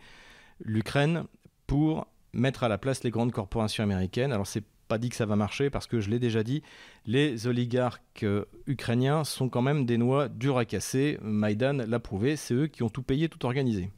l'Ukraine 0.63 1.23
pour 1.67 2.07
mettre 2.33 2.63
à 2.63 2.67
la 2.67 2.77
place 2.77 3.03
les 3.03 3.11
grandes 3.11 3.31
corporations 3.31 3.83
américaines. 3.83 4.31
Alors 4.31 4.47
c'est 4.47 4.63
pas 4.87 4.97
dit 4.97 5.09
que 5.09 5.15
ça 5.15 5.25
va 5.25 5.35
marcher 5.35 5.69
parce 5.69 5.87
que 5.87 5.99
je 5.99 6.09
l'ai 6.09 6.19
déjà 6.19 6.43
dit, 6.43 6.61
les 7.05 7.47
oligarques 7.47 8.23
euh, 8.23 8.45
ukrainiens 8.67 9.23
sont 9.23 9.49
quand 9.49 9.61
même 9.61 9.85
des 9.85 9.97
noix 9.97 10.29
dures 10.29 10.57
à 10.57 10.65
casser. 10.65 11.17
Maïdan 11.21 11.85
l'a 11.87 11.99
prouvé, 11.99 12.35
c'est 12.35 12.53
eux 12.53 12.67
qui 12.67 12.83
ont 12.83 12.89
tout 12.89 13.03
payé, 13.03 13.29
tout 13.29 13.45
organisé. 13.45 13.91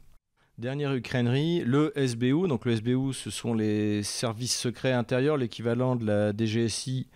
Dernière 0.58 0.92
ukrainerie, 0.92 1.62
le 1.64 1.92
SBU. 1.96 2.48
Donc 2.48 2.64
le 2.64 2.74
SBU, 2.74 3.12
ce 3.12 3.30
sont 3.30 3.54
les 3.54 4.02
services 4.02 4.58
secrets 4.58 4.92
intérieurs, 4.92 5.36
l'équivalent 5.36 5.94
de 5.94 6.04
la 6.04 6.32
DGSI 6.36 7.06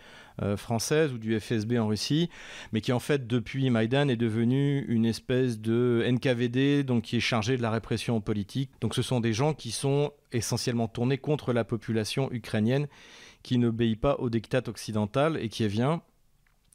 euh, 0.43 0.57
française 0.57 1.13
ou 1.13 1.19
du 1.19 1.39
FSB 1.39 1.79
en 1.79 1.87
Russie, 1.87 2.29
mais 2.73 2.81
qui 2.81 2.93
en 2.93 2.99
fait 2.99 3.27
depuis 3.27 3.71
Maïdan 3.71 4.09
est 4.09 4.17
devenu 4.17 4.85
une 4.89 5.07
espèce 5.07 5.61
de 5.61 6.05
NKVD, 6.09 6.85
donc 6.85 7.05
qui 7.05 7.17
est 7.17 7.21
chargé 7.21 7.57
de 7.57 7.63
la 7.63 7.71
répression 7.71 8.21
politique. 8.21 8.71
Donc 8.81 8.95
ce 8.95 9.03
sont 9.03 9.21
des 9.21 9.33
gens 9.33 9.55
qui 9.55 9.71
sont 9.71 10.13
essentiellement 10.33 10.89
tournés 10.89 11.19
contre 11.19 11.53
la 11.53 11.65
population 11.65 12.31
ukrainienne 12.33 12.89
qui 13.43 13.59
n'obéit 13.59 14.01
pas 14.01 14.17
au 14.17 14.31
diktat 14.31 14.63
occidental 14.69 15.37
et 15.41 15.49
qui 15.49 15.67
vient 15.67 16.03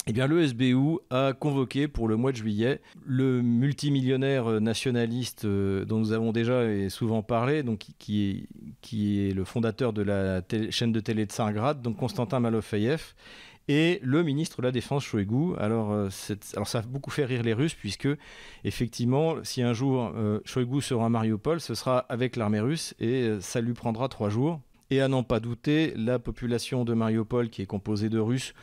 eh 0.10 0.14
bien, 0.14 0.26
le 0.26 0.48
SBU 0.48 1.00
a 1.10 1.34
convoqué 1.34 1.90
pour 1.90 2.08
le 2.08 2.16
mois 2.16 2.32
de 2.32 2.38
juillet 2.38 2.80
le 3.06 3.42
multimillionnaire 3.42 4.62
nationaliste 4.62 5.44
euh, 5.44 5.84
dont 5.84 6.00
nous 6.00 6.14
avons 6.14 6.32
déjà 6.32 6.64
et 6.64 6.90
souvent 6.90 7.22
parlé, 7.24 7.62
donc 7.62 7.88
qui 8.00 8.30
est, 8.30 8.48
qui 8.80 9.28
est 9.28 9.34
le 9.34 9.44
fondateur 9.44 9.92
de 9.92 10.02
la 10.02 10.42
chaîne 10.70 10.94
de 10.94 11.02
télé 11.02 11.26
de 11.26 11.32
Tsargrad, 11.32 11.82
donc 11.82 11.98
Constantin 11.98 12.40
Malofeyev, 12.40 13.16
et 13.68 14.00
le 14.02 14.24
ministre 14.24 14.58
de 14.58 14.64
la 14.64 14.72
Défense 14.72 15.04
Shoigu. 15.04 15.56
Alors, 15.58 15.92
euh, 15.92 16.10
alors 16.54 16.68
ça 16.68 16.80
a 16.80 16.82
beaucoup 16.84 17.12
fait 17.12 17.26
rire 17.26 17.44
les 17.44 17.54
Russes 17.54 17.74
puisque 17.74 18.08
effectivement, 18.64 19.36
si 19.44 19.62
un 19.62 19.74
jour 19.74 20.14
euh, 20.16 20.40
Shoigu 20.46 20.82
sera 20.82 21.06
à 21.06 21.10
Mariupol, 21.10 21.60
ce 21.60 21.76
sera 21.76 22.00
avec 22.00 22.36
l'armée 22.36 22.60
russe 22.60 22.94
et 23.00 23.38
ça 23.42 23.62
lui 23.62 23.74
prendra 23.74 24.08
trois 24.08 24.30
jours 24.30 24.62
et 24.90 25.02
à 25.02 25.08
n'en 25.08 25.24
pas 25.24 25.40
douter, 25.40 25.94
la 25.96 26.20
population 26.20 26.86
de 26.86 26.94
Mariupol, 26.94 27.50
qui 27.50 27.62
est 27.62 27.66
composée 27.66 28.10
de 28.10 28.20
Russes 28.20 28.54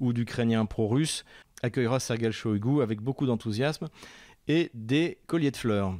ou 0.00 0.12
d'Ukrainiens 0.12 0.66
pro-russes, 0.66 1.24
accueillera 1.62 2.00
Sergei 2.00 2.32
Shoigu 2.32 2.82
avec 2.82 3.00
beaucoup 3.00 3.26
d'enthousiasme 3.26 3.88
et 4.48 4.70
des 4.74 5.18
colliers 5.26 5.50
de 5.50 5.56
fleurs. 5.56 5.96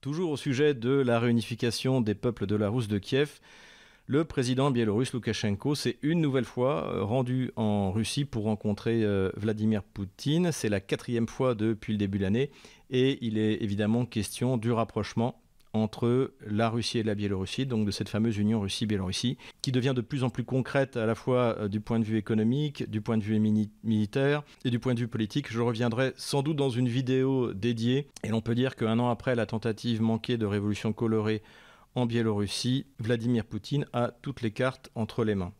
Toujours 0.00 0.30
au 0.30 0.36
sujet 0.36 0.74
de 0.74 0.90
la 0.90 1.18
réunification 1.18 2.00
des 2.00 2.14
peuples 2.14 2.46
de 2.46 2.56
la 2.56 2.68
Rousse 2.68 2.88
de 2.88 2.98
Kiev, 2.98 3.40
le 4.08 4.24
président 4.24 4.70
biélorusse 4.70 5.12
Loukachenko 5.12 5.74
s'est 5.74 5.98
une 6.02 6.20
nouvelle 6.20 6.44
fois 6.44 6.92
euh, 6.92 7.02
rendu 7.02 7.50
en 7.56 7.90
Russie 7.90 8.24
pour 8.24 8.44
rencontrer 8.44 9.02
euh, 9.02 9.30
Vladimir 9.36 9.82
Poutine. 9.82 10.52
C'est 10.52 10.68
la 10.68 10.80
quatrième 10.80 11.26
fois 11.26 11.56
depuis 11.56 11.92
le 11.92 11.98
début 11.98 12.18
de 12.18 12.22
l'année 12.22 12.50
et 12.88 13.18
il 13.20 13.36
est 13.36 13.62
évidemment 13.62 14.06
question 14.06 14.58
du 14.58 14.70
rapprochement 14.70 15.40
entre 15.72 16.32
la 16.46 16.70
Russie 16.70 16.98
et 16.98 17.02
la 17.02 17.14
Biélorussie, 17.14 17.66
donc 17.66 17.84
de 17.84 17.90
cette 17.90 18.08
fameuse 18.08 18.38
union 18.38 18.60
Russie-Biélorussie, 18.60 19.36
qui 19.60 19.72
devient 19.72 19.92
de 19.94 20.00
plus 20.00 20.24
en 20.24 20.30
plus 20.30 20.44
concrète 20.44 20.96
à 20.96 21.04
la 21.04 21.14
fois 21.14 21.56
euh, 21.58 21.68
du 21.68 21.80
point 21.80 21.98
de 21.98 22.04
vue 22.04 22.16
économique, 22.16 22.88
du 22.88 23.00
point 23.00 23.18
de 23.18 23.24
vue 23.24 23.40
militaire 23.82 24.44
et 24.64 24.70
du 24.70 24.78
point 24.78 24.94
de 24.94 25.00
vue 25.00 25.08
politique. 25.08 25.52
Je 25.52 25.60
reviendrai 25.60 26.12
sans 26.16 26.42
doute 26.42 26.56
dans 26.56 26.70
une 26.70 26.88
vidéo 26.88 27.52
dédiée, 27.52 28.06
et 28.22 28.28
l'on 28.28 28.40
peut 28.40 28.54
dire 28.54 28.76
qu'un 28.76 29.00
an 29.00 29.10
après 29.10 29.34
la 29.34 29.46
tentative 29.46 30.00
manquée 30.00 30.36
de 30.36 30.46
révolution 30.46 30.92
colorée 30.92 31.42
en 31.96 32.06
Biélorussie, 32.06 32.86
Vladimir 33.00 33.44
Poutine 33.44 33.86
a 33.92 34.12
toutes 34.22 34.42
les 34.42 34.52
cartes 34.52 34.90
entre 34.94 35.24
les 35.24 35.34
mains. 35.34 35.52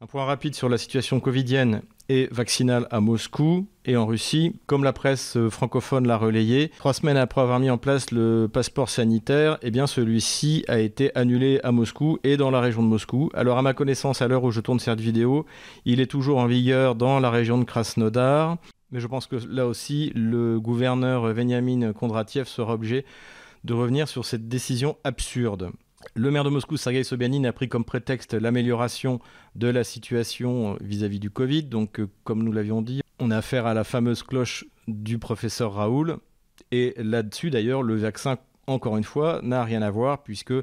Un 0.00 0.06
point 0.06 0.24
rapide 0.24 0.54
sur 0.54 0.68
la 0.68 0.78
situation 0.78 1.18
covidienne 1.18 1.82
et 2.08 2.28
vaccinale 2.30 2.86
à 2.90 3.00
Moscou 3.00 3.66
et 3.84 3.96
en 3.96 4.06
Russie. 4.06 4.54
Comme 4.66 4.84
la 4.84 4.92
presse 4.92 5.36
francophone 5.48 6.06
l'a 6.06 6.16
relayé, 6.16 6.70
trois 6.78 6.92
semaines 6.92 7.16
après 7.16 7.40
avoir 7.40 7.58
mis 7.58 7.70
en 7.70 7.78
place 7.78 8.12
le 8.12 8.46
passeport 8.46 8.90
sanitaire, 8.90 9.58
eh 9.62 9.72
bien 9.72 9.88
celui-ci 9.88 10.64
a 10.68 10.78
été 10.78 11.10
annulé 11.16 11.58
à 11.64 11.72
Moscou 11.72 12.18
et 12.22 12.36
dans 12.36 12.52
la 12.52 12.60
région 12.60 12.82
de 12.82 12.88
Moscou. 12.88 13.30
Alors 13.34 13.58
à 13.58 13.62
ma 13.62 13.74
connaissance, 13.74 14.22
à 14.22 14.28
l'heure 14.28 14.44
où 14.44 14.52
je 14.52 14.60
tourne 14.60 14.78
cette 14.78 15.00
vidéo, 15.00 15.46
il 15.84 16.00
est 16.00 16.06
toujours 16.06 16.38
en 16.38 16.46
vigueur 16.46 16.94
dans 16.94 17.18
la 17.18 17.30
région 17.30 17.58
de 17.58 17.64
Krasnodar. 17.64 18.58
Mais 18.92 19.00
je 19.00 19.06
pense 19.06 19.26
que 19.26 19.36
là 19.50 19.66
aussi, 19.66 20.12
le 20.14 20.60
gouverneur 20.60 21.32
Veniamin 21.32 21.92
Kondratiev 21.92 22.46
sera 22.46 22.74
obligé 22.74 23.04
de 23.64 23.74
revenir 23.74 24.08
sur 24.08 24.24
cette 24.24 24.48
décision 24.48 24.96
absurde. 25.04 25.70
Le 26.14 26.30
maire 26.30 26.44
de 26.44 26.50
Moscou, 26.50 26.76
Sergei 26.76 27.02
Sobyanin, 27.04 27.44
a 27.44 27.52
pris 27.52 27.68
comme 27.68 27.84
prétexte 27.84 28.34
l'amélioration 28.34 29.20
de 29.56 29.68
la 29.68 29.84
situation 29.84 30.76
vis-à-vis 30.80 31.18
du 31.18 31.30
Covid. 31.30 31.64
Donc, 31.64 32.00
euh, 32.00 32.08
comme 32.24 32.42
nous 32.44 32.52
l'avions 32.52 32.82
dit, 32.82 33.02
on 33.18 33.30
a 33.30 33.38
affaire 33.38 33.66
à 33.66 33.74
la 33.74 33.84
fameuse 33.84 34.22
cloche 34.22 34.64
du 34.86 35.18
professeur 35.18 35.74
Raoul. 35.74 36.18
Et 36.70 36.94
là-dessus, 36.96 37.50
d'ailleurs, 37.50 37.82
le 37.82 37.96
vaccin, 37.96 38.38
encore 38.66 38.96
une 38.96 39.04
fois, 39.04 39.40
n'a 39.42 39.64
rien 39.64 39.82
à 39.82 39.90
voir, 39.90 40.22
puisque 40.22 40.54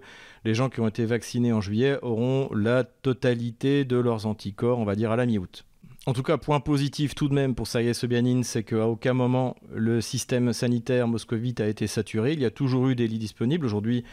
les 0.46 0.54
gens 0.54 0.70
qui 0.70 0.80
ont 0.80 0.88
été 0.88 1.06
vaccinés 1.06 1.52
en 1.52 1.62
juillet 1.62 1.98
auront 2.02 2.50
la 2.54 2.84
totalité 2.84 3.84
de 3.86 3.98
leurs 3.98 4.26
anticorps, 4.26 4.80
on 4.80 4.86
va 4.86 4.96
dire, 4.96 5.12
à 5.12 5.16
la 5.16 5.26
mi-août. 5.26 5.66
En 6.08 6.14
tout 6.14 6.22
cas, 6.22 6.38
point 6.38 6.60
positif 6.60 7.16
tout 7.16 7.28
de 7.30 7.34
même 7.34 7.56
pour 7.56 7.66
Sergei 7.66 7.96
Sobyanin, 7.96 8.44
c'est 8.44 8.62
qu'à 8.62 8.88
aucun 8.88 9.14
moment 9.14 9.56
le 9.74 10.02
système 10.02 10.54
sanitaire 10.54 11.08
moscovite 11.08 11.60
a 11.62 11.68
été 11.68 11.88
saturé. 11.88 12.34
Il 12.34 12.42
y 12.42 12.46
a 12.46 12.52
toujours 12.52 12.90
eu 12.90 12.96
des 12.96 13.08
lits 13.08 13.18
disponibles. 13.18 13.66
Aujourd'hui, 13.66 14.04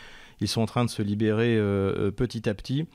ils 0.41 0.49
sont 0.49 0.63
en 0.63 0.67
train 0.67 0.87
de 0.87 0.91
se 0.91 1.03
libérer 1.03 1.55
euh, 1.59 2.09
euh, 2.09 2.11
petit 2.11 2.49
à 2.49 2.55
petit. 2.55 2.87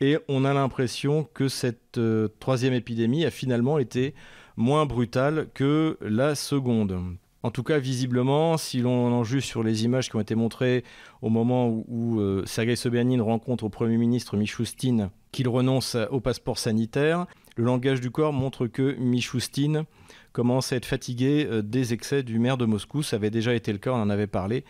Et 0.00 0.16
on 0.28 0.46
a 0.46 0.54
l'impression 0.54 1.28
que 1.34 1.48
cette 1.48 1.98
euh, 1.98 2.28
troisième 2.40 2.72
épidémie 2.72 3.26
a 3.26 3.30
finalement 3.30 3.78
été 3.78 4.14
moins 4.56 4.86
brutale 4.86 5.48
que 5.52 5.98
la 6.00 6.34
seconde. 6.34 6.98
En 7.42 7.50
tout 7.50 7.62
cas, 7.62 7.78
visiblement, 7.78 8.56
si 8.56 8.80
l'on 8.80 9.12
en 9.12 9.24
juge 9.24 9.44
sur 9.44 9.62
les 9.62 9.84
images 9.84 10.08
qui 10.08 10.16
ont 10.16 10.20
été 10.20 10.36
montrées 10.36 10.84
au 11.20 11.28
moment 11.28 11.68
où, 11.68 12.20
Sergei 12.46 12.76
Sobyanin 12.76 13.20
rencontre 13.20 13.64
au 13.64 13.68
Premier 13.68 13.96
ministre 13.96 14.36
Michoustine 14.36 15.10
qu'il 15.32 15.48
renonce 15.48 15.96
au 16.10 16.20
passeport 16.20 16.56
sanitaire, 16.56 17.26
le 17.56 17.64
langage 17.64 18.00
du 18.00 18.10
corps 18.10 18.32
montre 18.32 18.66
que 18.66 18.94
Michoustine 18.98 19.84
commence 20.32 20.72
à 20.72 20.76
être 20.76 20.86
fatigué 20.86 21.48
des 21.62 21.92
excès 21.92 22.22
du 22.22 22.38
maire 22.38 22.56
de 22.56 22.64
Moscou. 22.64 23.02
Ça 23.02 23.16
avait 23.16 23.30
déjà 23.30 23.54
été 23.54 23.72
le 23.72 23.78
cas, 23.78 23.92
on 23.92 24.00
en 24.02 24.10
avait 24.10 24.26
parlé 24.26 24.64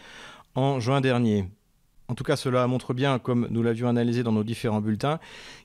en 0.55 0.81
juin 0.81 1.01
dernier. 1.01 1.47
En 2.09 2.15
tout 2.15 2.25
cas, 2.25 2.37
cela 2.37 2.67
montre 2.67 2.93
bien, 2.93 3.19
comme 3.19 3.47
nous 3.51 3.63
l'avions 3.63 3.89
analysé 3.89 4.23
dans 4.23 4.33
nos 4.33 4.45
différents 4.45 4.81
bulletins, 4.81 5.19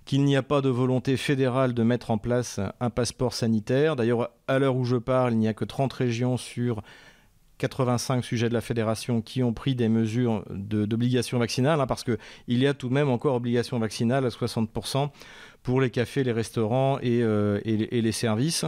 qu'il 0.06 0.24
n'y 0.24 0.38
a 0.38 0.44
pas 0.44 0.62
de 0.62 0.70
volonté 0.70 1.18
fédérale 1.18 1.74
de 1.74 1.84
mettre 1.84 2.12
en 2.12 2.18
place 2.18 2.62
un 2.80 2.90
passeport 2.90 3.34
sanitaire. 3.34 3.96
D'ailleurs, 3.98 4.30
à 4.48 4.60
l'heure 4.60 4.76
où 4.76 4.86
je 4.86 4.96
parle, 4.96 5.34
il 5.34 5.40
n'y 5.40 5.48
a 5.50 5.54
que 5.54 5.66
30 5.66 5.92
régions 5.92 6.38
sur 6.38 6.84
85 7.58 8.24
sujets 8.24 8.50
de 8.50 8.54
la 8.54 8.62
fédération 8.62 9.22
qui 9.22 9.44
ont 9.44 9.52
pris 9.52 9.76
des 9.76 9.90
mesures 9.90 10.46
d'obligation 10.52 11.40
vaccinale, 11.40 11.82
hein, 11.82 11.88
parce 11.88 12.04
qu'il 12.04 12.18
y 12.48 12.68
a 12.68 12.74
tout 12.74 12.88
de 12.88 12.94
même 12.94 13.10
encore 13.10 13.36
obligation 13.36 13.80
vaccinale 13.80 14.26
à 14.26 14.30
60% 14.30 15.10
pour 15.68 15.82
les 15.82 15.90
cafés, 15.90 16.24
les 16.24 16.32
restaurants 16.32 16.98
et, 17.00 17.22
euh, 17.24 17.60
et 17.66 18.02
les 18.02 18.12
services. 18.14 18.64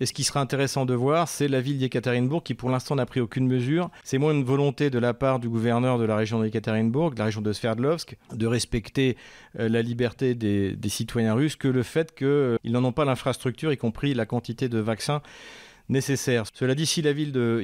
Et 0.00 0.06
ce 0.06 0.12
qui 0.12 0.24
sera 0.24 0.40
intéressant 0.40 0.84
de 0.84 0.92
voir, 0.92 1.28
c'est 1.28 1.46
la 1.46 1.60
ville 1.60 1.78
d'Ekaterinbourg 1.78 2.42
qui 2.42 2.54
pour 2.54 2.70
l'instant 2.70 2.96
n'a 2.96 3.06
pris 3.06 3.20
aucune 3.20 3.46
mesure. 3.46 3.88
C'est 4.02 4.18
moins 4.18 4.32
une 4.32 4.42
volonté 4.42 4.90
de 4.90 4.98
la 4.98 5.14
part 5.14 5.38
du 5.38 5.48
gouverneur 5.48 5.96
de 5.96 6.04
la 6.04 6.16
région 6.16 6.42
d'Ekaterinbourg, 6.42 7.12
de 7.12 7.20
la 7.20 7.26
région 7.26 7.40
de 7.40 7.52
Sverdlovsk, 7.52 8.16
de 8.32 8.46
respecter 8.48 9.16
euh, 9.60 9.68
la 9.68 9.80
liberté 9.80 10.34
des, 10.34 10.76
citoyens 10.88 11.34
russes 11.34 11.54
que 11.54 11.68
le 11.68 11.84
fait 11.84 12.12
qu'ils 12.12 12.26
euh, 12.26 12.58
n'en 12.64 12.82
ont 12.82 12.92
pas 12.92 13.04
l'infrastructure, 13.04 13.72
y 13.72 13.76
compris 13.76 14.12
la 14.12 14.26
quantité 14.26 14.68
de 14.68 14.80
vaccins 14.80 15.22
nécessaires. 15.88 16.46
Cela 16.52 16.74
dit, 16.74 16.86
si 16.86 17.00
la 17.00 17.12
ville 17.12 17.30
de 17.30 17.62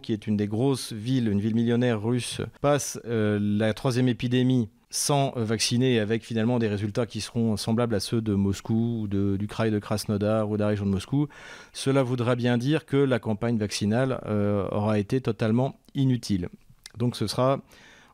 qui 0.00 0.12
est 0.12 0.26
une 0.28 0.36
des 0.36 0.46
grosses 0.46 0.92
villes, 0.92 1.26
une 1.26 1.40
ville 1.40 1.56
millionnaire 1.56 2.00
russe, 2.00 2.40
passe 2.60 3.00
la 3.04 3.74
troisième 3.74 4.06
épidémie 4.06 4.68
sans 4.96 5.32
vacciner 5.36 6.00
avec 6.00 6.24
finalement 6.24 6.58
des 6.58 6.68
résultats 6.68 7.04
qui 7.04 7.20
seront 7.20 7.58
semblables 7.58 7.94
à 7.94 8.00
ceux 8.00 8.22
de 8.22 8.34
Moscou, 8.34 9.02
ou 9.02 9.08
de, 9.08 9.36
du 9.36 9.46
Kraï 9.46 9.70
de 9.70 9.78
Krasnodar 9.78 10.48
ou 10.48 10.56
de 10.56 10.62
la 10.62 10.68
région 10.68 10.86
de 10.86 10.90
Moscou, 10.90 11.28
cela 11.74 12.02
voudra 12.02 12.34
bien 12.34 12.56
dire 12.56 12.86
que 12.86 12.96
la 12.96 13.18
campagne 13.18 13.58
vaccinale 13.58 14.22
euh, 14.24 14.66
aura 14.72 14.98
été 14.98 15.20
totalement 15.20 15.78
inutile. 15.94 16.48
Donc 16.96 17.14
ce 17.14 17.26
sera 17.26 17.60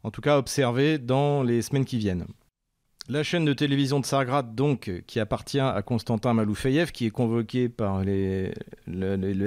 en 0.03 0.11
tout 0.11 0.21
cas 0.21 0.39
observé 0.39 0.99
dans 0.99 1.45
les 1.45 1.63
semaines 1.63 1.85
qui 1.85 1.99
viennent. 1.99 2.27
La 3.09 3.23
chaîne 3.23 3.45
de 3.45 3.53
télévision 3.53 4.01
de 4.01 4.07
Sargrad, 4.07 4.55
donc, 4.55 4.91
qui 5.07 5.21
appartient 5.21 5.61
à 5.61 5.83
Konstantin 5.83 6.35
Maloufeyev, 6.35 6.93
qui 6.93 7.07
est 7.07 7.11
convoqué 7.11 7.69
par 7.69 8.03
le, 8.05 8.53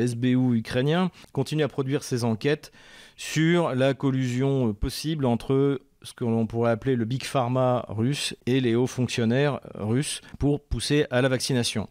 SBU 0.07 0.57
ukrainien, 0.57 1.09
continue 1.31 1.63
à 1.63 1.69
produire 1.69 2.03
ses 2.03 2.25
enquêtes 2.25 2.71
sur 3.15 3.73
la 3.73 3.93
collusion 3.93 4.73
possible 4.73 5.25
entre 5.25 5.79
ce 6.05 6.13
que 6.13 6.23
l'on 6.23 6.45
pourrait 6.45 6.71
appeler 6.71 6.95
le 6.95 7.03
big 7.03 7.23
pharma 7.23 7.85
russe 7.89 8.35
et 8.45 8.61
les 8.61 8.75
hauts 8.75 8.87
fonctionnaires 8.87 9.59
russes 9.73 10.21
pour 10.39 10.63
pousser 10.63 11.07
à 11.09 11.21
la 11.21 11.29
vaccination. 11.29 11.89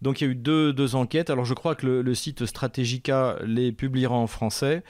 Donc 0.00 0.20
il 0.20 0.24
y 0.24 0.26
a 0.28 0.30
eu 0.30 0.34
deux, 0.34 0.94
enquêtes. 0.94 1.30
Alors 1.30 1.44
je 1.44 1.54
crois 1.54 1.74
que 1.74 1.86
le, 1.86 2.14
site 2.14 2.46
Strategica 2.46 3.36
les 3.44 3.72
publiera 3.72 4.14
en 4.14 4.26
français. 4.26 4.82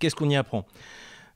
Qu'est-ce 0.00 0.14
qu'on 0.14 0.28
y 0.28 0.36
apprend? 0.36 0.66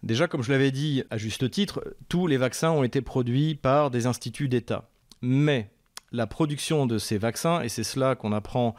Déjà, 0.03 0.27
comme 0.27 0.43
je 0.43 0.51
l'avais 0.51 0.71
dit 0.71 1.05
à 1.11 1.17
juste 1.17 1.51
titre, 1.51 1.85
tous 2.09 2.27
les 2.27 2.37
vaccins 2.37 2.71
ont 2.71 2.83
été 2.83 3.03
produits 3.03 3.55
par 3.55 3.91
des 3.91 4.07
instituts 4.07 4.49
d'État. 4.49 4.89
Mais 5.21 5.71
la 6.11 6.27
production 6.27 6.87
de 6.87 6.99
ces 6.99 7.19
vaccins, 7.19 7.63
et 7.63 7.69
c'est 7.69 7.85
cela 7.85 8.17
qu'on 8.17 8.33
apprend 8.33 8.75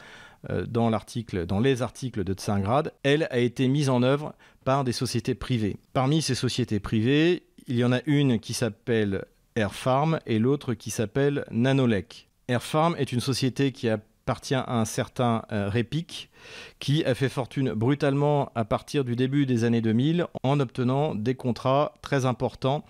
euh, 0.50 0.66
dans, 0.66 0.90
l'article, 0.90 1.46
dans 1.46 1.60
les 1.60 1.80
articles 1.80 2.24
de 2.24 2.34
Tsingrad, 2.34 2.92
elle 3.02 3.26
a 3.30 3.38
été 3.38 3.66
mise 3.68 3.88
en 3.88 4.02
œuvre 4.02 4.34
par 4.64 4.84
des 4.84 4.92
sociétés 4.92 5.34
privées. 5.34 5.76
Parmi 5.94 6.20
ces 6.20 6.34
sociétés 6.34 6.80
privées, 6.80 7.44
il 7.66 7.76
y 7.76 7.84
en 7.84 7.92
a 7.92 8.00
une 8.06 8.38
qui 8.38 8.54
s'appelle 8.54 9.24
Airfarm 9.56 10.18
et 10.26 10.38
l'autre 10.38 10.74
qui 10.74 10.90
s'appelle 10.90 11.44
Nanolec. 11.50 12.28
Airfarm 12.48 12.94
est 12.98 13.12
une 13.12 13.20
société 13.20 13.72
qui 13.72 13.88
appartient 13.88 14.54
à 14.54 14.78
un 14.78 14.84
certain 14.84 15.44
euh, 15.52 15.68
Repic 15.68 16.30
qui 16.78 17.04
a 17.04 17.14
fait 17.14 17.28
fortune 17.28 17.72
brutalement 17.72 18.50
à 18.54 18.64
partir 18.64 19.04
du 19.04 19.16
début 19.16 19.46
des 19.46 19.64
années 19.64 19.80
2000 19.80 20.26
en 20.42 20.60
obtenant 20.60 21.14
des 21.14 21.34
contrats 21.34 21.94
très 22.02 22.26
importants 22.26 22.84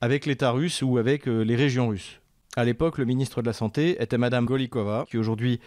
avec 0.00 0.26
l'État 0.26 0.50
russe 0.50 0.82
ou 0.82 0.98
avec 0.98 1.28
euh, 1.28 1.42
les 1.42 1.56
régions 1.56 1.88
russes. 1.88 2.20
À 2.56 2.64
l'époque, 2.64 2.98
le 2.98 3.04
ministre 3.04 3.42
de 3.42 3.46
la 3.46 3.52
Santé 3.52 4.02
était 4.02 4.18
Madame 4.18 4.46
Golikova, 4.46 5.04
qui 5.10 5.18
aujourd'hui 5.18 5.60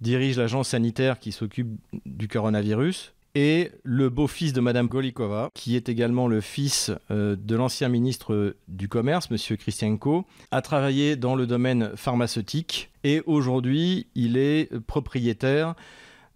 dirige 0.00 0.38
l'agence 0.38 0.70
sanitaire 0.70 1.18
qui 1.18 1.32
s'occupe 1.32 1.68
du 2.06 2.28
coronavirus 2.28 3.13
et 3.34 3.70
le 3.82 4.10
beau-fils 4.10 4.52
de 4.52 4.60
Madame 4.60 4.86
Golikova, 4.86 5.50
qui 5.54 5.76
est 5.76 5.88
également 5.88 6.28
le 6.28 6.40
fils 6.40 6.92
euh, 7.10 7.36
de 7.36 7.56
l'ancien 7.56 7.88
ministre 7.88 8.56
du 8.68 8.88
Commerce, 8.88 9.30
Monsieur 9.30 9.56
Christianko, 9.56 10.24
a 10.50 10.62
travaillé 10.62 11.16
dans 11.16 11.34
le 11.34 11.46
domaine 11.46 11.90
pharmaceutique 11.96 12.90
et 13.02 13.22
aujourd'hui 13.26 14.06
il 14.14 14.36
est 14.36 14.68
propriétaire 14.86 15.74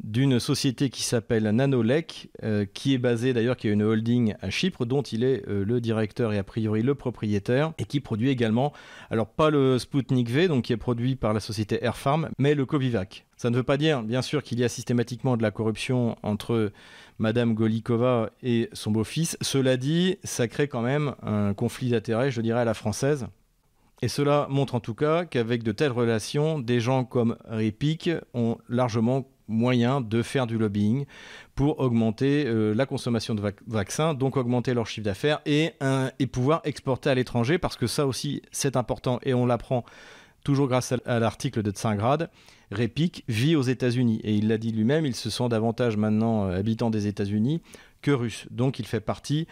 d'une 0.02 0.38
société 0.38 0.90
qui 0.90 1.02
s'appelle 1.02 1.44
Nanolec, 1.44 2.30
euh, 2.44 2.64
qui 2.72 2.94
est 2.94 2.98
basée 2.98 3.32
d'ailleurs, 3.32 3.56
qui 3.56 3.68
a 3.68 3.72
une 3.72 3.82
holding 3.82 4.34
à 4.40 4.50
Chypre, 4.50 4.86
dont 4.86 5.02
il 5.02 5.24
est 5.24 5.46
euh, 5.48 5.64
le 5.64 5.80
directeur 5.80 6.32
et 6.32 6.38
a 6.38 6.44
priori 6.44 6.82
le 6.82 6.94
propriétaire, 6.94 7.72
et 7.78 7.84
qui 7.84 8.00
produit 8.00 8.30
également, 8.30 8.72
alors 9.10 9.26
pas 9.26 9.50
le 9.50 9.78
Sputnik 9.78 10.30
V, 10.30 10.48
donc 10.48 10.64
qui 10.64 10.72
est 10.72 10.76
produit 10.76 11.16
par 11.16 11.32
la 11.32 11.40
société 11.40 11.84
Airfarm, 11.84 12.30
mais 12.38 12.54
le 12.54 12.64
Covivac. 12.64 13.26
Ça 13.36 13.50
ne 13.50 13.56
veut 13.56 13.64
pas 13.64 13.76
dire, 13.76 14.02
bien 14.02 14.22
sûr, 14.22 14.42
qu'il 14.42 14.58
y 14.60 14.64
a 14.64 14.68
systématiquement 14.68 15.36
de 15.36 15.42
la 15.42 15.50
corruption 15.50 16.16
entre 16.22 16.72
Madame 17.18 17.54
Golikova 17.54 18.30
et 18.42 18.68
son 18.72 18.90
beau-fils. 18.90 19.36
Cela 19.40 19.76
dit, 19.76 20.18
ça 20.24 20.48
crée 20.48 20.68
quand 20.68 20.82
même 20.82 21.14
un 21.22 21.54
conflit 21.54 21.90
d'intérêts, 21.90 22.30
je 22.30 22.40
dirais, 22.40 22.60
à 22.60 22.64
la 22.64 22.74
française. 22.74 23.26
Et 24.00 24.08
cela 24.08 24.46
montre 24.48 24.76
en 24.76 24.80
tout 24.80 24.94
cas 24.94 25.24
qu'avec 25.24 25.64
de 25.64 25.72
telles 25.72 25.92
relations, 25.92 26.60
des 26.60 26.80
gens 26.80 27.04
comme 27.04 27.36
Ripik 27.48 28.10
ont 28.32 28.58
largement 28.68 29.28
moyen 29.48 30.00
de 30.00 30.22
faire 30.22 30.46
du 30.46 30.58
lobbying 30.58 31.06
pour 31.54 31.80
augmenter 31.80 32.44
euh, 32.46 32.74
la 32.74 32.86
consommation 32.86 33.34
de 33.34 33.42
vaccins, 33.66 34.14
donc 34.14 34.36
augmenter 34.36 34.74
leur 34.74 34.86
chiffre 34.86 35.04
d'affaires 35.04 35.40
et, 35.46 35.74
pouvoir 36.30 36.60
exporter 36.64 37.10
à 37.10 37.14
l'étranger, 37.14 37.58
parce 37.58 37.76
que 37.76 37.86
ça 37.86 38.06
aussi 38.06 38.42
c'est 38.52 38.76
important 38.76 39.18
et 39.22 39.34
on 39.34 39.46
l'apprend 39.46 39.84
toujours 40.44 40.68
grâce 40.68 40.94
à, 41.04 41.18
l'article 41.18 41.62
de 41.62 41.70
Tsingrad. 41.70 42.30
Repic 42.70 43.24
vit 43.28 43.56
aux 43.56 43.62
États-Unis 43.62 44.20
et 44.24 44.34
il 44.34 44.48
l'a 44.48 44.58
dit 44.58 44.72
lui-même, 44.72 45.06
il 45.06 45.14
se 45.14 45.30
sent 45.30 45.48
davantage 45.48 45.96
maintenant 45.96 46.46
euh, 46.46 46.58
habitant 46.58 46.90
des 46.90 47.06
États-Unis 47.06 47.62
que 48.02 48.10
russe. 48.10 48.46
Donc 48.50 48.78
il 48.78 48.86
fait 48.86 49.00
partie 49.00 49.46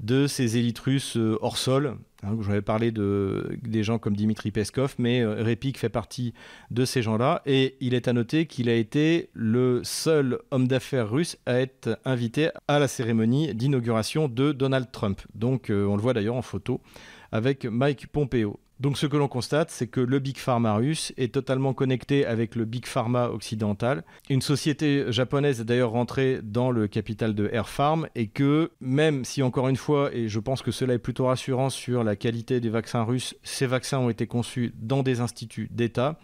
de 0.00 0.26
ces 0.26 0.56
élites 0.56 0.78
russes 0.78 1.16
euh, 1.16 1.38
hors 1.40 1.56
sol. 1.56 1.96
Hein, 2.22 2.36
J'avais 2.40 2.62
parlé 2.62 2.90
de, 2.90 3.58
des 3.62 3.82
gens 3.82 3.98
comme 3.98 4.14
Dimitri 4.14 4.50
Peskov, 4.50 4.94
mais 4.98 5.20
euh, 5.20 5.42
Repik 5.42 5.78
fait 5.78 5.88
partie 5.88 6.34
de 6.70 6.84
ces 6.84 7.02
gens-là. 7.02 7.42
Et 7.46 7.76
il 7.80 7.94
est 7.94 8.08
à 8.08 8.12
noter 8.12 8.46
qu'il 8.46 8.68
a 8.68 8.74
été 8.74 9.30
le 9.32 9.80
seul 9.84 10.38
homme 10.50 10.68
d'affaires 10.68 11.10
russe 11.10 11.36
à 11.46 11.60
être 11.60 11.98
invité 12.04 12.50
à 12.66 12.78
la 12.78 12.88
cérémonie 12.88 13.54
d'inauguration 13.54 14.28
de 14.28 14.52
Donald 14.52 14.90
Trump. 14.90 15.20
Donc 15.34 15.70
euh, 15.70 15.86
on 15.86 15.96
le 15.96 16.02
voit 16.02 16.14
d'ailleurs 16.14 16.36
en 16.36 16.42
photo 16.42 16.80
avec 17.32 17.64
Mike 17.64 18.06
Pompeo. 18.08 18.58
Donc 18.80 18.96
ce 18.96 19.06
que 19.06 19.16
l'on 19.16 19.26
constate, 19.26 19.70
c'est 19.70 19.88
que 19.88 20.00
le 20.00 20.20
Big 20.20 20.36
Pharma 20.36 20.74
russe 20.74 21.12
est 21.16 21.34
totalement 21.34 21.74
connecté 21.74 22.24
avec 22.24 22.54
le 22.54 22.64
Big 22.64 22.86
Pharma 22.86 23.28
occidental. 23.28 24.04
Une 24.30 24.40
société 24.40 25.10
japonaise 25.10 25.60
est 25.60 25.64
d'ailleurs 25.64 25.90
rentrée 25.90 26.38
dans 26.42 26.70
le 26.70 26.86
capital 26.86 27.34
de 27.34 27.50
Air 27.52 27.68
Farm 27.68 28.08
et 28.14 28.28
que 28.28 28.70
même 28.80 29.24
si 29.24 29.42
encore 29.42 29.68
une 29.68 29.76
fois, 29.76 30.14
et 30.14 30.28
je 30.28 30.38
pense 30.38 30.62
que 30.62 30.70
cela 30.70 30.94
est 30.94 30.98
plutôt 30.98 31.26
rassurant 31.26 31.70
sur 31.70 32.04
la 32.04 32.14
qualité 32.14 32.60
des 32.60 32.70
vaccins 32.70 33.02
russes, 33.02 33.34
ces 33.42 33.66
vaccins 33.66 33.98
ont 33.98 34.10
été 34.10 34.28
conçus 34.28 34.72
dans 34.76 35.02
des 35.02 35.20
instituts 35.20 35.68
d'État, 35.72 36.18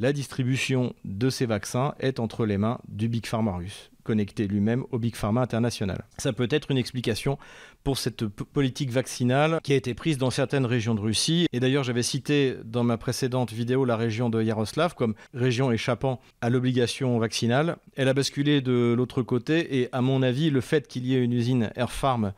la 0.00 0.12
distribution 0.12 0.94
de 1.04 1.30
ces 1.30 1.46
vaccins 1.46 1.94
est 2.00 2.18
entre 2.18 2.46
les 2.46 2.58
mains 2.58 2.80
du 2.88 3.08
Big 3.08 3.26
Pharma 3.26 3.52
russe 3.52 3.90
connecté 4.02 4.48
lui-même 4.48 4.84
au 4.90 4.98
Big 4.98 5.14
Pharma 5.14 5.40
international. 5.42 6.04
Ça 6.18 6.32
peut 6.32 6.48
être 6.50 6.70
une 6.72 6.78
explication 6.78 7.38
pour 7.84 7.96
cette 7.96 8.26
politique 8.26 8.90
vaccinale 8.90 9.60
qui 9.62 9.72
a 9.72 9.76
été 9.76 9.94
prise 9.94 10.18
dans 10.18 10.30
certaines 10.30 10.66
régions 10.66 10.96
de 10.96 11.00
Russie. 11.00 11.46
Et 11.52 11.60
d'ailleurs, 11.60 11.84
j'avais 11.84 12.02
cité 12.02 12.56
dans 12.64 12.82
ma 12.82 12.96
précédente 12.96 13.52
vidéo 13.52 13.84
la 13.84 13.96
région 13.96 14.28
de 14.28 14.42
Yaroslav 14.42 14.94
comme 14.94 15.14
région 15.32 15.70
échappant 15.70 16.20
à 16.40 16.50
l'obligation 16.50 17.18
vaccinale. 17.18 17.76
Elle 17.94 18.08
a 18.08 18.14
basculé 18.14 18.60
de 18.60 18.94
l'autre 18.96 19.22
côté 19.22 19.80
et 19.80 19.88
à 19.92 20.00
mon 20.00 20.22
avis, 20.22 20.50
le 20.50 20.60
fait 20.60 20.88
qu'il 20.88 21.06
y 21.06 21.14
ait 21.14 21.22
une 21.22 21.32
usine 21.32 21.70
Air 21.76 21.92
Farm 21.92 22.32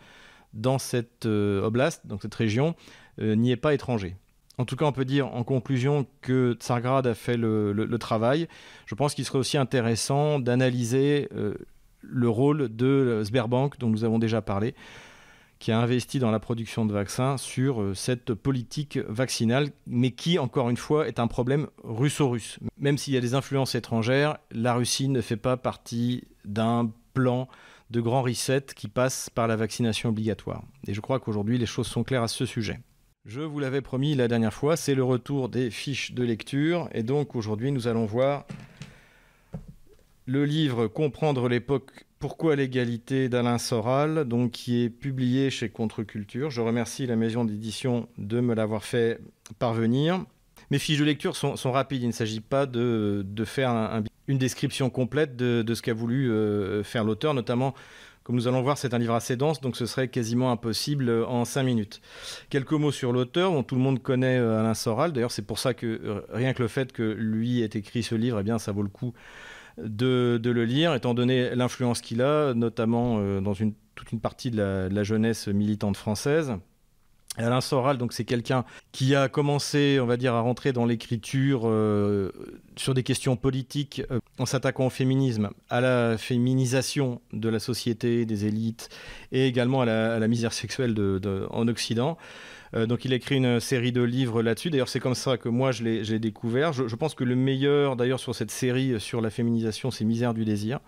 dans 0.52 0.78
cette 0.78 1.24
euh, 1.24 1.64
oblast, 1.64 2.02
dans 2.06 2.18
cette 2.18 2.34
région, 2.34 2.74
euh, 3.20 3.34
n'y 3.34 3.50
est 3.50 3.56
pas 3.56 3.72
étranger. 3.72 4.16
En 4.58 4.64
tout 4.64 4.76
cas, 4.76 4.84
on 4.84 4.92
peut 4.92 5.04
dire 5.04 5.26
en 5.34 5.44
conclusion 5.44 6.06
que 6.20 6.54
Tsargrad 6.54 7.06
a 7.06 7.14
fait 7.14 7.36
le, 7.36 7.96
travail. 7.98 8.48
Je 8.86 8.94
pense 8.94 9.14
qu'il 9.14 9.24
serait 9.24 9.38
aussi 9.38 9.56
intéressant 9.56 10.38
d'analyser 10.38 11.28
euh, 11.34 11.54
le 12.02 12.28
rôle 12.28 12.74
de 12.74 13.22
Sberbank, 13.24 13.78
dont 13.78 13.88
nous 13.88 14.04
avons 14.04 14.18
déjà 14.18 14.42
parlé, 14.42 14.74
qui 15.58 15.72
a 15.72 15.78
investi 15.78 16.18
dans 16.18 16.30
la 16.30 16.40
production 16.40 16.84
de 16.84 16.92
vaccins 16.92 17.36
sur 17.38 17.80
euh, 17.80 17.94
cette 17.94 18.34
politique 18.34 18.98
vaccinale, 19.08 19.70
mais 19.86 20.10
qui, 20.10 20.38
encore 20.38 20.68
une 20.68 20.76
fois, 20.76 21.08
est 21.08 21.18
un 21.18 21.28
problème 21.28 21.68
russo-russe. 21.82 22.58
Même 22.78 22.98
s'il 22.98 23.14
y 23.14 23.16
a 23.16 23.20
des 23.20 23.34
influences 23.34 23.74
étrangères, 23.74 24.36
la 24.50 24.74
Russie 24.74 25.08
ne 25.08 25.20
fait 25.20 25.36
pas 25.36 25.56
partie 25.56 26.24
d'un 26.44 26.90
plan 27.14 27.48
de 27.90 28.00
grand 28.00 28.22
reset 28.22 28.66
qui 28.74 28.88
passe 28.88 29.30
par 29.30 29.46
la 29.46 29.56
vaccination 29.56 30.08
obligatoire. 30.08 30.62
Et 30.86 30.94
je 30.94 31.00
crois 31.00 31.20
qu'aujourd'hui, 31.20 31.58
les 31.58 31.66
choses 31.66 31.86
sont 31.86 32.04
claires 32.04 32.22
à 32.22 32.28
ce 32.28 32.44
sujet. 32.44 32.80
Je 33.24 33.40
vous 33.40 33.60
l'avais 33.60 33.82
promis 33.82 34.16
la 34.16 34.26
dernière 34.26 34.52
fois, 34.52 34.76
c'est 34.76 34.96
le 34.96 35.04
retour 35.04 35.48
des 35.48 35.70
fiches 35.70 36.12
de 36.12 36.24
lecture. 36.24 36.88
Et 36.92 37.04
donc 37.04 37.36
aujourd'hui, 37.36 37.70
nous 37.70 37.86
allons 37.86 38.04
voir 38.04 38.46
le 40.26 40.44
livre 40.44 40.88
Comprendre 40.88 41.48
l'époque 41.48 42.04
Pourquoi 42.18 42.56
l'égalité 42.56 43.28
d'Alain 43.28 43.58
Soral, 43.58 44.24
donc, 44.24 44.50
qui 44.50 44.82
est 44.82 44.90
publié 44.90 45.50
chez 45.50 45.68
Contre-Culture. 45.68 46.50
Je 46.50 46.60
remercie 46.60 47.06
la 47.06 47.14
maison 47.14 47.44
d'édition 47.44 48.08
de 48.18 48.40
me 48.40 48.56
l'avoir 48.56 48.82
fait 48.82 49.20
parvenir. 49.60 50.24
Mes 50.72 50.80
fiches 50.80 50.98
de 50.98 51.04
lecture 51.04 51.36
sont, 51.36 51.54
rapides. 51.70 52.02
Il 52.02 52.08
ne 52.08 52.12
s'agit 52.12 52.40
pas 52.40 52.66
de, 52.66 53.24
faire 53.44 54.02
une 54.26 54.38
description 54.38 54.90
complète 54.90 55.36
de, 55.36 55.74
ce 55.74 55.82
qu'a 55.82 55.94
voulu 55.94 56.28
euh, 56.32 56.82
faire 56.82 57.04
l'auteur, 57.04 57.34
notamment 57.34 57.72
comme 58.24 58.36
nous 58.36 58.48
allons 58.48 58.62
voir, 58.62 58.78
c'est 58.78 58.94
un 58.94 58.98
livre 58.98 59.14
assez 59.14 59.36
dense, 59.36 59.60
donc 59.60 59.76
ce 59.76 59.86
serait 59.86 60.08
quasiment 60.08 60.52
impossible 60.52 61.08
euh, 61.08 61.26
en 61.26 61.44
cinq 61.44 61.64
minutes. 61.64 62.00
Quelques 62.50 62.72
mots 62.72 62.92
sur 62.92 63.12
l'auteur, 63.12 63.52
dont 63.52 63.62
tout 63.62 63.74
le 63.74 63.80
monde 63.80 64.00
connaît 64.00 64.38
euh, 64.38 64.60
Alain 64.60 64.74
Soral. 64.74 65.12
D'ailleurs, 65.12 65.32
c'est 65.32 65.46
pour 65.46 65.58
ça 65.58 65.74
que 65.74 66.24
rien 66.30 66.52
que 66.52 66.62
le 66.62 66.68
fait 66.68 66.92
que 66.92 67.02
lui 67.02 67.62
ait 67.62 67.66
écrit 67.66 68.02
ce 68.02 68.14
livre, 68.14 68.38
eh 68.40 68.42
bien, 68.42 68.58
ça 68.58 68.72
vaut 68.72 68.82
le 68.82 68.88
coup 68.88 69.12
de, 69.78 70.40
le 70.44 70.64
lire, 70.64 70.94
étant 70.94 71.14
donné 71.14 71.54
l'influence 71.54 72.00
qu'il 72.00 72.22
a, 72.22 72.54
notamment 72.54 73.18
euh, 73.18 73.40
dans 73.40 73.54
toute 73.54 74.12
une 74.12 74.20
partie 74.20 74.50
de 74.50 74.88
la, 74.90 75.02
jeunesse 75.04 75.48
militante 75.48 75.96
française. 75.96 76.54
Alain 77.38 77.62
Soral, 77.62 77.96
c'est 78.10 78.24
quelqu'un 78.24 78.64
qui 78.92 79.14
a 79.14 79.28
commencé, 79.28 79.98
on 80.00 80.06
va 80.06 80.18
dire, 80.18 80.34
à 80.34 80.40
rentrer 80.42 80.72
dans 80.72 80.84
l'écriture 80.84 81.62
euh, 81.64 82.30
sur 82.76 82.92
des 82.92 83.02
questions 83.02 83.36
politiques 83.36 84.02
euh, 84.10 84.20
en 84.38 84.44
s'attaquant 84.44 84.86
au 84.86 84.90
féminisme, 84.90 85.48
à 85.70 85.80
la 85.80 86.18
féminisation 86.18 87.22
de 87.32 87.48
la 87.48 87.58
société, 87.58 88.26
des 88.26 88.44
élites, 88.44 88.90
et 89.32 89.46
également 89.46 89.80
à 89.80 89.86
la, 89.86 90.28
misère 90.28 90.52
sexuelle 90.52 90.94
en 91.50 91.68
Occident. 91.68 92.18
Euh, 92.74 92.86
donc 92.86 93.04
il 93.04 93.12
a 93.12 93.16
écrit 93.16 93.36
une 93.36 93.60
série 93.60 93.92
de 93.92 94.02
livres 94.02 94.42
là-dessus. 94.42 94.70
D'ailleurs, 94.70 94.88
c'est 94.88 95.00
comme 95.00 95.14
ça 95.14 95.36
que 95.36 95.48
moi 95.48 95.72
je 95.72 95.82
l'ai 95.84 96.18
découvert. 96.18 96.72
Je, 96.72 96.96
pense 96.96 97.14
que 97.14 97.24
le 97.24 97.36
meilleur, 97.36 97.96
d'ailleurs, 97.96 98.20
sur 98.20 98.34
cette 98.34 98.50
série 98.50 99.00
sur 99.00 99.20
la 99.20 99.30
féminisation, 99.30 99.90
c'est 99.90 100.04
Misère 100.04 100.34
du 100.34 100.44
désir. 100.44 100.80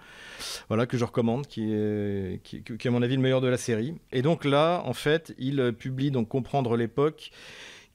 Voilà, 0.69 0.87
que 0.87 0.97
je 0.97 1.05
recommande, 1.05 1.47
qui 1.47 1.73
est, 1.73 2.41
qui, 2.43 2.89
à 2.89 2.91
mon 2.91 3.03
avis 3.03 3.17
le 3.17 3.23
meilleur 3.23 3.41
de 3.41 3.49
la 3.49 3.59
série. 3.59 3.95
Et 4.13 4.23
donc 4.23 4.45
là, 4.45 4.83
en 4.85 4.95
fait, 4.95 5.35
il 5.39 5.73
publie 5.79 6.11
donc 6.11 6.29
Comprendre 6.29 6.77
l'époque, 6.77 7.31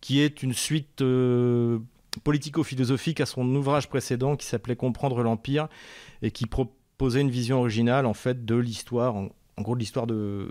qui 0.01 0.21
est 0.21 0.43
une 0.43 0.53
suite 0.53 1.01
euh, 1.01 1.79
politico-philosophique 2.23 3.21
à 3.21 3.25
son 3.25 3.43
ouvrage 3.55 3.89
précédent 3.89 4.35
qui 4.35 4.45
s'appelait 4.45 4.75
Comprendre 4.75 5.23
l'Empire 5.23 5.67
et 6.21 6.31
qui 6.31 6.45
proposait 6.45 7.21
une 7.21 7.29
vision 7.29 7.59
originale 7.59 8.05
en 8.05 8.13
fait 8.13 8.45
de 8.45 8.55
l'histoire, 8.55 9.15
en, 9.15 9.29
gros 9.57 9.75
de 9.75 9.79
l'histoire 9.79 10.07
de, 10.07 10.49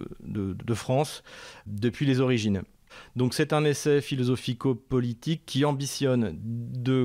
France 0.75 1.23
depuis 1.67 2.07
les 2.07 2.21
origines. 2.21 2.63
Donc 3.17 3.35
c'est 3.35 3.53
un 3.53 3.65
essai 3.65 4.01
philosophico-politique 4.01 5.43
qui 5.47 5.65
ambitionne 5.65 6.39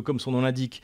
comme 0.04 0.20
son 0.20 0.32
nom 0.32 0.42
l'indique, 0.42 0.82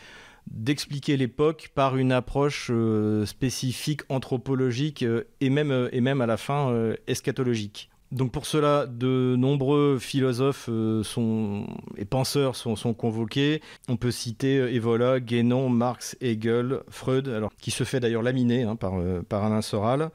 d'expliquer 0.48 1.18
l'époque 1.18 1.70
par 1.76 1.98
une 1.98 2.12
approche 2.12 2.70
euh, 2.72 3.26
spécifique 3.26 4.02
anthropologique 4.10 5.04
euh, 5.04 5.24
euh, 5.42 5.90
et 5.92 6.02
même 6.02 6.22
à 6.22 6.26
la 6.26 6.38
fin 6.38 6.94
eschatologique. 7.08 7.90
Donc 8.12 8.32
pour 8.32 8.48
cela, 8.48 8.88
de 8.88 9.36
nombreux 9.38 10.00
philosophes 10.00 10.70
sont, 11.04 11.68
et 11.96 12.06
penseurs 12.06 12.56
sont, 12.56 12.94
convoqués. 12.94 13.62
On 13.88 13.98
peut 13.98 14.10
citer 14.10 14.58
Evola, 14.74 15.20
Guénon, 15.20 15.70
Marx, 15.70 16.18
Hegel, 16.20 16.80
Freud, 16.90 17.28
alors, 17.28 17.52
qui 17.62 17.70
se 17.70 17.84
fait 17.84 18.00
d'ailleurs 18.00 18.24
laminer 18.24 18.64
hein, 18.64 18.76
par, 18.76 18.94
par 19.28 19.44
Alain 19.44 19.62
Soral 19.62 20.10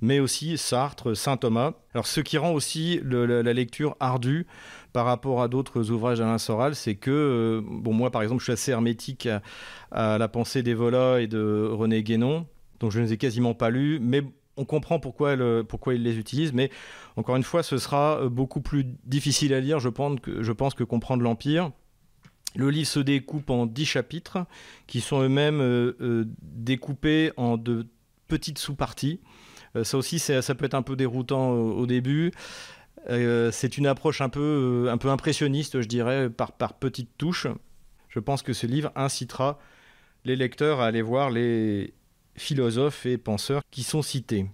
mais 0.00 0.20
aussi 0.20 0.58
Sartre, 0.58 1.14
Saint 1.16 1.36
Thomas. 1.36 1.72
Alors 1.94 2.06
ce 2.06 2.20
qui 2.20 2.38
rend 2.38 2.52
aussi 2.52 3.00
la, 3.04 3.42
lecture 3.52 3.96
ardue 4.00 4.46
par 4.92 5.06
rapport 5.06 5.42
à 5.42 5.48
d'autres 5.48 5.90
ouvrages 5.90 6.18
d'Alain 6.18 6.38
Soral, 6.38 6.74
c'est 6.74 6.94
que, 6.94 7.10
euh, 7.10 7.60
bon 7.64 7.92
moi 7.92 8.10
par 8.10 8.22
exemple 8.22 8.40
je 8.40 8.44
suis 8.44 8.52
assez 8.52 8.70
hermétique 8.72 9.28
à, 9.90 10.18
la 10.18 10.28
pensée 10.28 10.62
d'Evola 10.62 11.20
et 11.20 11.26
de 11.26 11.68
René 11.72 12.02
Guénon, 12.02 12.46
dont 12.80 12.90
je 12.90 13.00
ne 13.00 13.04
les 13.04 13.12
ai 13.14 13.16
quasiment 13.16 13.54
pas 13.54 13.70
lus, 13.70 13.98
mais 14.00 14.22
on 14.56 14.64
comprend 14.64 14.98
pourquoi, 14.98 15.36
pourquoi 15.64 15.94
il 15.94 16.02
les 16.02 16.18
utilise, 16.18 16.52
mais 16.52 16.70
encore 17.16 17.36
une 17.36 17.42
fois, 17.42 17.62
ce 17.62 17.78
sera 17.78 18.20
euh, 18.20 18.28
beaucoup 18.28 18.60
plus 18.60 18.84
difficile 19.04 19.54
à 19.54 19.60
lire, 19.60 19.80
je 19.80 19.88
pense, 19.88 20.20
que, 20.74 20.84
comprendre 20.84 21.22
l'Empire. 21.22 21.70
Le 22.54 22.70
livre 22.70 22.88
se 22.88 23.00
découpe 23.00 23.50
en 23.50 23.66
dix 23.66 23.84
chapitres, 23.84 24.38
qui 24.86 25.00
sont 25.00 25.20
eux-mêmes 25.20 25.60
euh, 25.60 26.24
découpés 26.40 27.32
en 27.36 27.56
de 27.56 27.86
petites 28.28 28.58
sous-parties. 28.58 29.20
Euh, 29.76 29.84
ça 29.84 29.98
aussi, 29.98 30.18
ça 30.18 30.54
peut 30.54 30.64
être 30.64 30.74
un 30.74 30.82
peu 30.82 30.96
déroutant 30.96 31.52
au, 31.52 31.86
début. 31.86 32.32
Euh, 33.08 33.50
c'est 33.52 33.78
une 33.78 33.86
approche 33.86 34.20
un 34.20 34.28
peu, 34.28 34.88
euh, 34.88 35.10
impressionniste, 35.10 35.80
je 35.80 35.86
dirais, 35.86 36.30
par 36.30 36.52
petites 36.52 37.16
touches. 37.18 37.46
Je 38.08 38.18
pense 38.18 38.42
que 38.42 38.52
ce 38.52 38.66
livre 38.66 38.90
incitera 38.96 39.58
les 40.24 40.36
lecteurs 40.36 40.80
à 40.80 40.86
aller 40.86 41.02
voir 41.02 41.30
les 41.30 41.94
philosophes 42.36 43.06
et 43.06 43.18
penseurs 43.18 43.62
qui 43.70 43.82
sont 43.82 44.02
cités. 44.02 44.46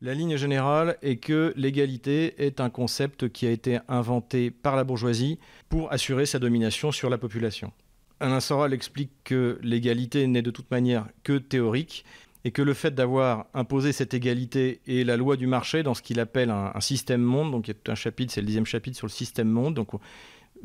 La 0.00 0.14
ligne 0.14 0.36
générale 0.36 0.96
est 1.00 1.16
que 1.16 1.52
l'égalité 1.56 2.44
est 2.44 2.60
un 2.60 2.70
concept 2.70 3.28
qui 3.28 3.46
a 3.46 3.50
été 3.50 3.78
inventé 3.86 4.50
par 4.50 4.74
la 4.74 4.82
bourgeoisie 4.82 5.38
pour 5.68 5.92
assurer 5.92 6.26
sa 6.26 6.40
domination 6.40 6.90
sur 6.90 7.08
la 7.08 7.18
population. 7.18 7.72
Alain 8.18 8.40
Soral 8.40 8.72
explique 8.72 9.12
que 9.22 9.58
l'égalité 9.62 10.26
n'est 10.26 10.42
de 10.42 10.50
toute 10.50 10.70
manière 10.70 11.06
que 11.22 11.38
théorique 11.38 12.04
et 12.44 12.50
que 12.50 12.62
le 12.62 12.74
fait 12.74 12.92
d'avoir 12.92 13.46
imposé 13.54 13.92
cette 13.92 14.14
égalité 14.14 14.80
et 14.86 15.04
la 15.04 15.16
loi 15.16 15.36
du 15.36 15.46
marché 15.46 15.82
dans 15.82 15.94
ce 15.94 16.02
qu'il 16.02 16.18
appelle 16.20 16.50
un, 16.50 16.80
système 16.80 17.22
monde, 17.22 17.52
donc 17.52 17.68
il 17.68 17.74
y 17.74 17.88
a 17.88 17.92
un 17.92 17.94
chapitre, 17.94 18.32
c'est 18.32 18.40
le 18.40 18.46
dixième 18.46 18.66
chapitre 18.66 18.96
sur 18.96 19.06
le 19.06 19.12
système 19.12 19.48
monde, 19.48 19.74
donc 19.74 19.90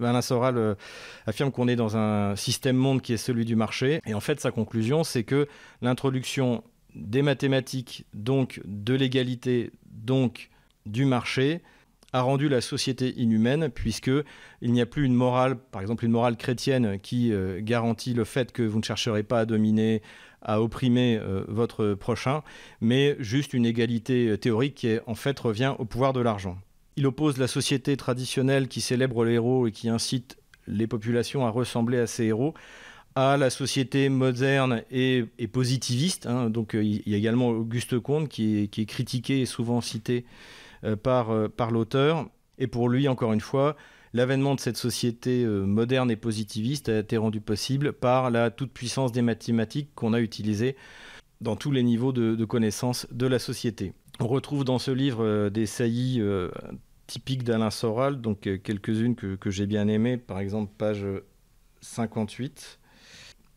Alain 0.01 0.21
Soral 0.21 0.57
euh, 0.57 0.75
affirme 1.25 1.51
qu'on 1.51 1.67
est 1.67 1.75
dans 1.75 1.97
un 1.97 2.35
système 2.35 2.75
monde 2.75 3.01
qui 3.01 3.13
est 3.13 3.17
celui 3.17 3.45
du 3.45 3.55
marché, 3.55 4.01
et 4.05 4.13
en 4.13 4.19
fait 4.19 4.39
sa 4.39 4.51
conclusion 4.51 5.03
c'est 5.03 5.23
que 5.23 5.47
l'introduction 5.81 6.63
des 6.95 7.21
mathématiques, 7.21 8.05
donc 8.13 8.61
de 8.65 8.93
l'égalité, 8.93 9.71
donc 9.85 10.49
du 10.85 11.05
marché, 11.05 11.61
a 12.13 12.21
rendu 12.21 12.47
la 12.47 12.61
société 12.61 13.13
inhumaine 13.17 13.69
puisque 13.69 14.11
il 14.61 14.71
n'y 14.71 14.81
a 14.81 14.85
plus 14.85 15.05
une 15.05 15.13
morale, 15.13 15.57
par 15.57 15.81
exemple 15.81 16.05
une 16.05 16.11
morale 16.11 16.37
chrétienne 16.37 16.99
qui 16.99 17.33
euh, 17.33 17.59
garantit 17.61 18.13
le 18.13 18.23
fait 18.23 18.51
que 18.51 18.63
vous 18.63 18.79
ne 18.79 18.83
chercherez 18.83 19.23
pas 19.23 19.41
à 19.41 19.45
dominer, 19.45 20.01
à 20.41 20.61
opprimer 20.61 21.19
euh, 21.21 21.43
votre 21.47 21.93
prochain, 21.93 22.43
mais 22.79 23.17
juste 23.19 23.53
une 23.53 23.65
égalité 23.65 24.37
théorique 24.37 24.75
qui 24.75 24.97
en 25.05 25.15
fait 25.15 25.37
revient 25.37 25.75
au 25.77 25.85
pouvoir 25.85 26.13
de 26.13 26.21
l'argent. 26.21 26.57
Il 26.97 27.07
oppose 27.07 27.37
la 27.37 27.47
société 27.47 27.95
traditionnelle 27.95 28.67
qui 28.67 28.81
célèbre 28.81 29.23
les 29.23 29.33
héros 29.33 29.67
et 29.67 29.71
qui 29.71 29.87
incite 29.87 30.37
les 30.67 30.87
populations 30.87 31.45
à 31.45 31.49
ressembler 31.49 31.99
à 31.99 32.07
ces 32.07 32.25
héros 32.25 32.53
à 33.17 33.35
la 33.35 33.49
société 33.49 34.09
moderne 34.09 34.83
et, 34.91 35.25
positiviste. 35.51 36.27
Hein. 36.27 36.51
Donc 36.51 36.75
il 36.75 37.01
y 37.07 37.15
a 37.15 37.17
également 37.17 37.49
Auguste 37.49 37.97
Comte 37.97 38.29
qui 38.29 38.69
est, 38.71 38.85
critiqué 38.85 39.41
et 39.41 39.47
souvent 39.47 39.81
cité 39.81 40.23
euh, 40.83 40.95
par, 40.95 41.31
euh, 41.31 41.47
par 41.47 41.71
l'auteur. 41.71 42.29
Et 42.59 42.67
pour 42.67 42.89
lui, 42.89 43.07
encore 43.07 43.33
une 43.33 43.41
fois, 43.41 43.75
l'avènement 44.13 44.53
de 44.53 44.59
cette 44.59 44.77
société 44.77 45.43
euh, 45.43 45.65
moderne 45.65 46.11
et 46.11 46.15
positiviste 46.15 46.89
a 46.89 46.99
été 46.99 47.17
rendu 47.17 47.41
possible 47.41 47.91
par 47.91 48.29
la 48.29 48.51
toute-puissance 48.51 49.11
des 49.11 49.23
mathématiques 49.23 49.89
qu'on 49.95 50.13
a 50.13 50.19
utilisées 50.19 50.75
dans 51.41 51.55
tous 51.55 51.71
les 51.71 51.81
niveaux 51.81 52.11
de, 52.11 52.45
connaissance 52.45 53.07
de 53.11 53.25
la 53.25 53.39
société. 53.39 53.93
On 54.19 54.27
retrouve 54.27 54.63
dans 54.63 54.77
ce 54.77 54.91
livre 54.91 55.49
des 55.49 55.65
saillies 55.65 56.21
typiques 57.07 57.43
d'Alain 57.43 57.71
Soral, 57.71 58.21
donc 58.21 58.41
quelques-unes 58.41 59.15
que, 59.15 59.35
que 59.35 59.49
j'ai 59.49 59.65
bien 59.65 59.87
aimées, 59.87 60.17
par 60.17 60.39
exemple 60.39 60.71
page 60.77 61.05
58 61.81 62.79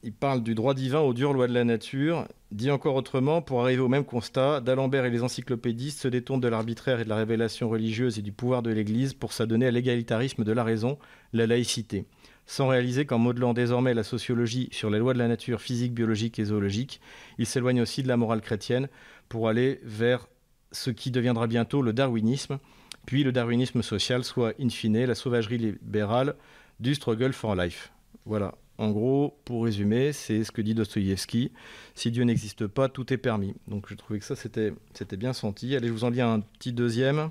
il 0.02 0.12
parle 0.12 0.42
du 0.42 0.54
droit 0.54 0.72
divin 0.72 1.00
aux 1.00 1.12
dures 1.12 1.32
lois 1.32 1.46
de 1.46 1.52
la 1.52 1.64
nature. 1.64 2.26
Dit 2.52 2.70
encore 2.70 2.94
autrement, 2.94 3.42
pour 3.42 3.62
arriver 3.62 3.82
au 3.82 3.88
même 3.88 4.04
constat, 4.04 4.60
d'Alembert 4.60 5.04
et 5.04 5.10
les 5.10 5.22
encyclopédistes 5.22 6.00
se 6.00 6.08
détournent 6.08 6.40
de 6.40 6.48
l'arbitraire 6.48 7.00
et 7.00 7.04
de 7.04 7.08
la 7.08 7.16
révélation 7.16 7.68
religieuse 7.68 8.18
et 8.18 8.22
du 8.22 8.32
pouvoir 8.32 8.62
de 8.62 8.70
l'Église 8.70 9.12
pour 9.12 9.32
s'adonner 9.32 9.66
à 9.66 9.70
l'égalitarisme 9.70 10.42
de 10.42 10.52
la 10.52 10.64
raison, 10.64 10.98
la 11.32 11.46
laïcité, 11.46 12.06
sans 12.46 12.68
réaliser 12.68 13.04
qu'en 13.04 13.18
modelant 13.18 13.52
désormais 13.52 13.92
la 13.92 14.02
sociologie 14.02 14.68
sur 14.72 14.88
les 14.88 14.98
lois 14.98 15.12
de 15.12 15.18
la 15.18 15.28
nature 15.28 15.60
physique, 15.60 15.92
biologique 15.92 16.38
et 16.38 16.46
zoologique, 16.46 17.00
ils 17.38 17.46
s'éloignent 17.46 17.82
aussi 17.82 18.02
de 18.02 18.08
la 18.08 18.16
morale 18.16 18.40
chrétienne 18.40 18.88
pour 19.28 19.48
aller 19.48 19.80
vers 19.84 20.28
ce 20.72 20.90
qui 20.90 21.10
deviendra 21.10 21.46
bientôt 21.46 21.82
le 21.82 21.92
darwinisme, 21.92 22.58
puis 23.06 23.24
le 23.24 23.32
darwinisme 23.32 23.82
social, 23.82 24.24
soit 24.24 24.54
in 24.60 24.68
fine 24.68 25.04
la 25.04 25.14
sauvagerie 25.14 25.58
libérale 25.58 26.34
du 26.78 26.94
struggle 26.94 27.32
for 27.32 27.54
life. 27.54 27.92
Voilà, 28.26 28.54
en 28.80 28.90
gros, 28.92 29.38
pour 29.44 29.64
résumer, 29.64 30.14
c'est 30.14 30.42
ce 30.42 30.50
que 30.50 30.62
dit 30.62 30.74
Dostoïevski. 30.74 31.52
Si 31.94 32.10
Dieu 32.10 32.24
n'existe 32.24 32.66
pas, 32.66 32.88
tout 32.88 33.12
est 33.12 33.18
permis. 33.18 33.54
Donc 33.68 33.86
je 33.88 33.94
trouvais 33.94 34.18
que 34.18 34.24
ça, 34.24 34.36
c'était, 34.36 34.72
bien 35.18 35.34
senti. 35.34 35.76
Allez, 35.76 35.88
je 35.88 35.92
vous 35.92 36.04
en 36.04 36.08
lis 36.08 36.22
un 36.22 36.40
petit 36.40 36.72
deuxième. 36.72 37.28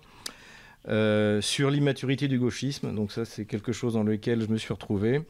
Euh, 0.87 1.41
sur 1.41 1.71
l'immaturité 1.71 2.27
du 2.27 2.37
gauchisme. 2.37 2.93
Donc 2.93 3.11
ça, 3.11 3.25
c'est 3.25 3.45
quelque 3.45 3.71
chose 3.71 3.95
dans 3.95 4.03
lequel 4.03 4.41
je 4.41 4.47
me 4.47 4.57
suis 4.57 4.71
retrouvé. 4.71 5.21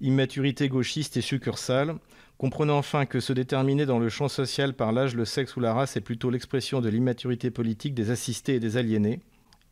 Immaturité 0.00 0.68
gauchiste 0.68 1.16
et 1.16 1.20
succursale. 1.20 1.94
Comprenez 2.38 2.72
enfin 2.72 3.06
que 3.06 3.20
se 3.20 3.32
déterminer 3.32 3.86
dans 3.86 4.00
le 4.00 4.08
champ 4.08 4.26
social 4.26 4.74
par 4.74 4.90
l'âge, 4.90 5.14
le 5.14 5.24
sexe 5.24 5.54
ou 5.54 5.60
la 5.60 5.72
race 5.72 5.96
est 5.96 6.00
plutôt 6.00 6.28
l'expression 6.28 6.80
de 6.80 6.88
l'immaturité 6.88 7.52
politique 7.52 7.94
des 7.94 8.10
assistés 8.10 8.56
et 8.56 8.60
des 8.60 8.76
aliénés. 8.76 9.20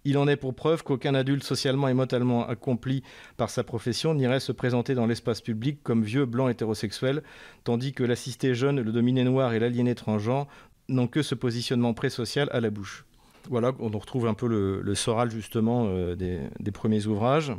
Il 0.05 0.17
en 0.17 0.27
est 0.29 0.37
pour 0.37 0.55
preuve 0.55 0.83
qu'aucun 0.83 1.15
adulte 1.15 1.45
socialement 1.45 1.89
et 1.89 1.95
mentalement 1.95 2.47
accompli 2.49 3.03
par 3.37 3.51
sa 3.51 3.65
profession 3.65 4.15
n'irait 4.15 4.41
se 4.41 4.53
présenter 4.53 4.95
dans 4.95 5.07
l'espace 5.07 5.41
public 5.43 5.81
comme 5.83 6.03
vieux 6.03 6.25
blanc 6.25 6.49
hétérosexuel, 6.49 7.23
tandis 7.65 7.93
que 7.93 8.03
l'assisté 8.03 8.55
jeune, 8.55 8.81
le 8.81 8.93
dominé 8.93 9.25
noir 9.25 9.53
et 9.53 9.59
l'aliéné 9.59 9.95
transgenre 9.95 10.47
n'ont 10.89 11.07
que 11.07 11.23
ce 11.23 11.35
positionnement 11.35 11.95
pré-social 11.95 12.49
à 12.53 12.61
la 12.61 12.71
bouche. 12.71 13.05
Voilà, 13.49 13.73
on 13.79 13.89
retrouve 13.89 14.27
un 14.27 14.35
peu 14.35 14.47
le, 14.47 14.95
Soral 14.95 15.31
justement 15.31 15.87
euh, 15.89 16.15
des, 16.15 16.71
premiers 16.73 17.07
ouvrages. 17.07 17.53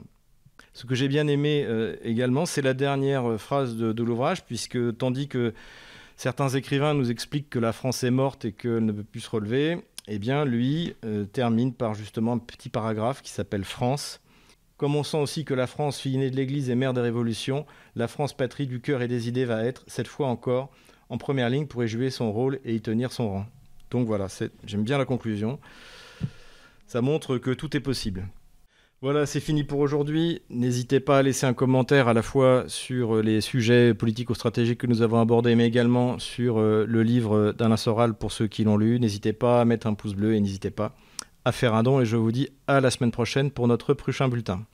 Ce 0.73 0.85
que 0.85 0.95
j'ai 0.95 1.07
bien 1.07 1.27
aimé 1.27 1.65
euh, 1.67 1.95
également, 2.03 2.45
c'est 2.45 2.61
la 2.61 2.73
dernière 2.73 3.39
phrase 3.39 3.75
de, 3.75 4.03
l'ouvrage, 4.03 4.45
puisque 4.45 4.97
tandis 4.97 5.27
que 5.27 5.53
certains 6.15 6.49
écrivains 6.49 6.93
nous 6.93 7.11
expliquent 7.11 7.49
que 7.49 7.59
la 7.59 7.73
France 7.73 8.03
est 8.03 8.11
morte 8.11 8.45
et 8.45 8.51
qu'elle 8.51 8.85
ne 8.85 8.91
peut 8.91 9.03
plus 9.03 9.21
se 9.21 9.29
relever, 9.29 9.83
eh 10.07 10.19
bien 10.19 10.45
lui 10.45 10.95
euh, 11.05 11.25
termine 11.25 11.73
par 11.73 11.93
justement 11.93 12.33
un 12.33 12.37
petit 12.37 12.69
paragraphe 12.69 13.21
qui 13.21 13.31
s'appelle 13.31 13.63
France. 13.63 14.21
Comme 14.77 14.95
on 14.95 15.03
sent 15.03 15.17
aussi 15.17 15.45
que 15.45 15.53
la 15.53 15.67
France, 15.67 15.99
fille 15.99 16.17
née 16.17 16.31
de 16.31 16.35
l'Église 16.35 16.69
et 16.69 16.75
mère 16.75 16.93
des 16.93 17.01
révolutions, 17.01 17.65
la 17.95 18.07
France 18.07 18.33
patrie 18.33 18.65
du 18.65 18.81
cœur 18.81 19.01
et 19.01 19.07
des 19.07 19.27
idées 19.27 19.45
va 19.45 19.63
être, 19.63 19.83
cette 19.87 20.07
fois 20.07 20.27
encore, 20.27 20.71
en 21.09 21.17
première 21.17 21.49
ligne 21.49 21.67
pour 21.67 21.83
y 21.83 21.87
jouer 21.87 22.09
son 22.09 22.31
rôle 22.31 22.59
et 22.65 22.73
y 22.73 22.81
tenir 22.81 23.11
son 23.11 23.29
rang. 23.29 23.45
Donc 23.91 24.07
voilà, 24.07 24.27
j'aime 24.65 24.83
bien 24.83 24.97
la 24.97 25.05
conclusion. 25.05 25.59
Ça 26.87 27.01
montre 27.01 27.37
que 27.37 27.51
tout 27.51 27.77
est 27.77 27.81
possible. 27.81 28.27
Voilà, 29.03 29.25
c'est 29.25 29.39
fini 29.39 29.63
pour 29.63 29.79
aujourd'hui. 29.79 30.43
N'hésitez 30.51 30.99
pas 30.99 31.17
à 31.17 31.21
laisser 31.23 31.47
un 31.47 31.55
commentaire 31.55 32.07
à 32.07 32.13
la 32.13 32.21
fois 32.21 32.65
sur 32.67 33.15
les 33.23 33.41
sujets 33.41 33.95
politico-stratégiques 33.95 34.77
que 34.77 34.85
nous 34.85 35.01
avons 35.01 35.19
abordés, 35.19 35.55
mais 35.55 35.65
également 35.65 36.19
sur 36.19 36.59
euh, 36.59 36.85
le 36.87 37.01
livre 37.01 37.51
d'Alain 37.51 37.77
Soral 37.77 38.13
pour 38.13 38.31
ceux 38.31 38.45
qui 38.45 38.63
l'ont 38.63 38.77
lu. 38.77 38.99
N'hésitez 38.99 39.33
pas 39.33 39.59
à 39.59 39.65
mettre 39.65 39.87
un 39.87 39.95
pouce 39.95 40.13
bleu 40.13 40.35
et 40.35 40.39
n'hésitez 40.39 40.69
pas 40.69 40.95
à 41.45 41.51
faire 41.51 41.73
un 41.73 41.81
don. 41.81 41.99
Et 41.99 42.05
je 42.05 42.15
vous 42.15 42.31
dis 42.31 42.49
à 42.67 42.79
la 42.79 42.91
semaine 42.91 43.09
prochaine 43.09 43.49
pour 43.49 43.67
notre 43.67 43.95
prochain 43.95 44.27
bulletin. 44.27 44.65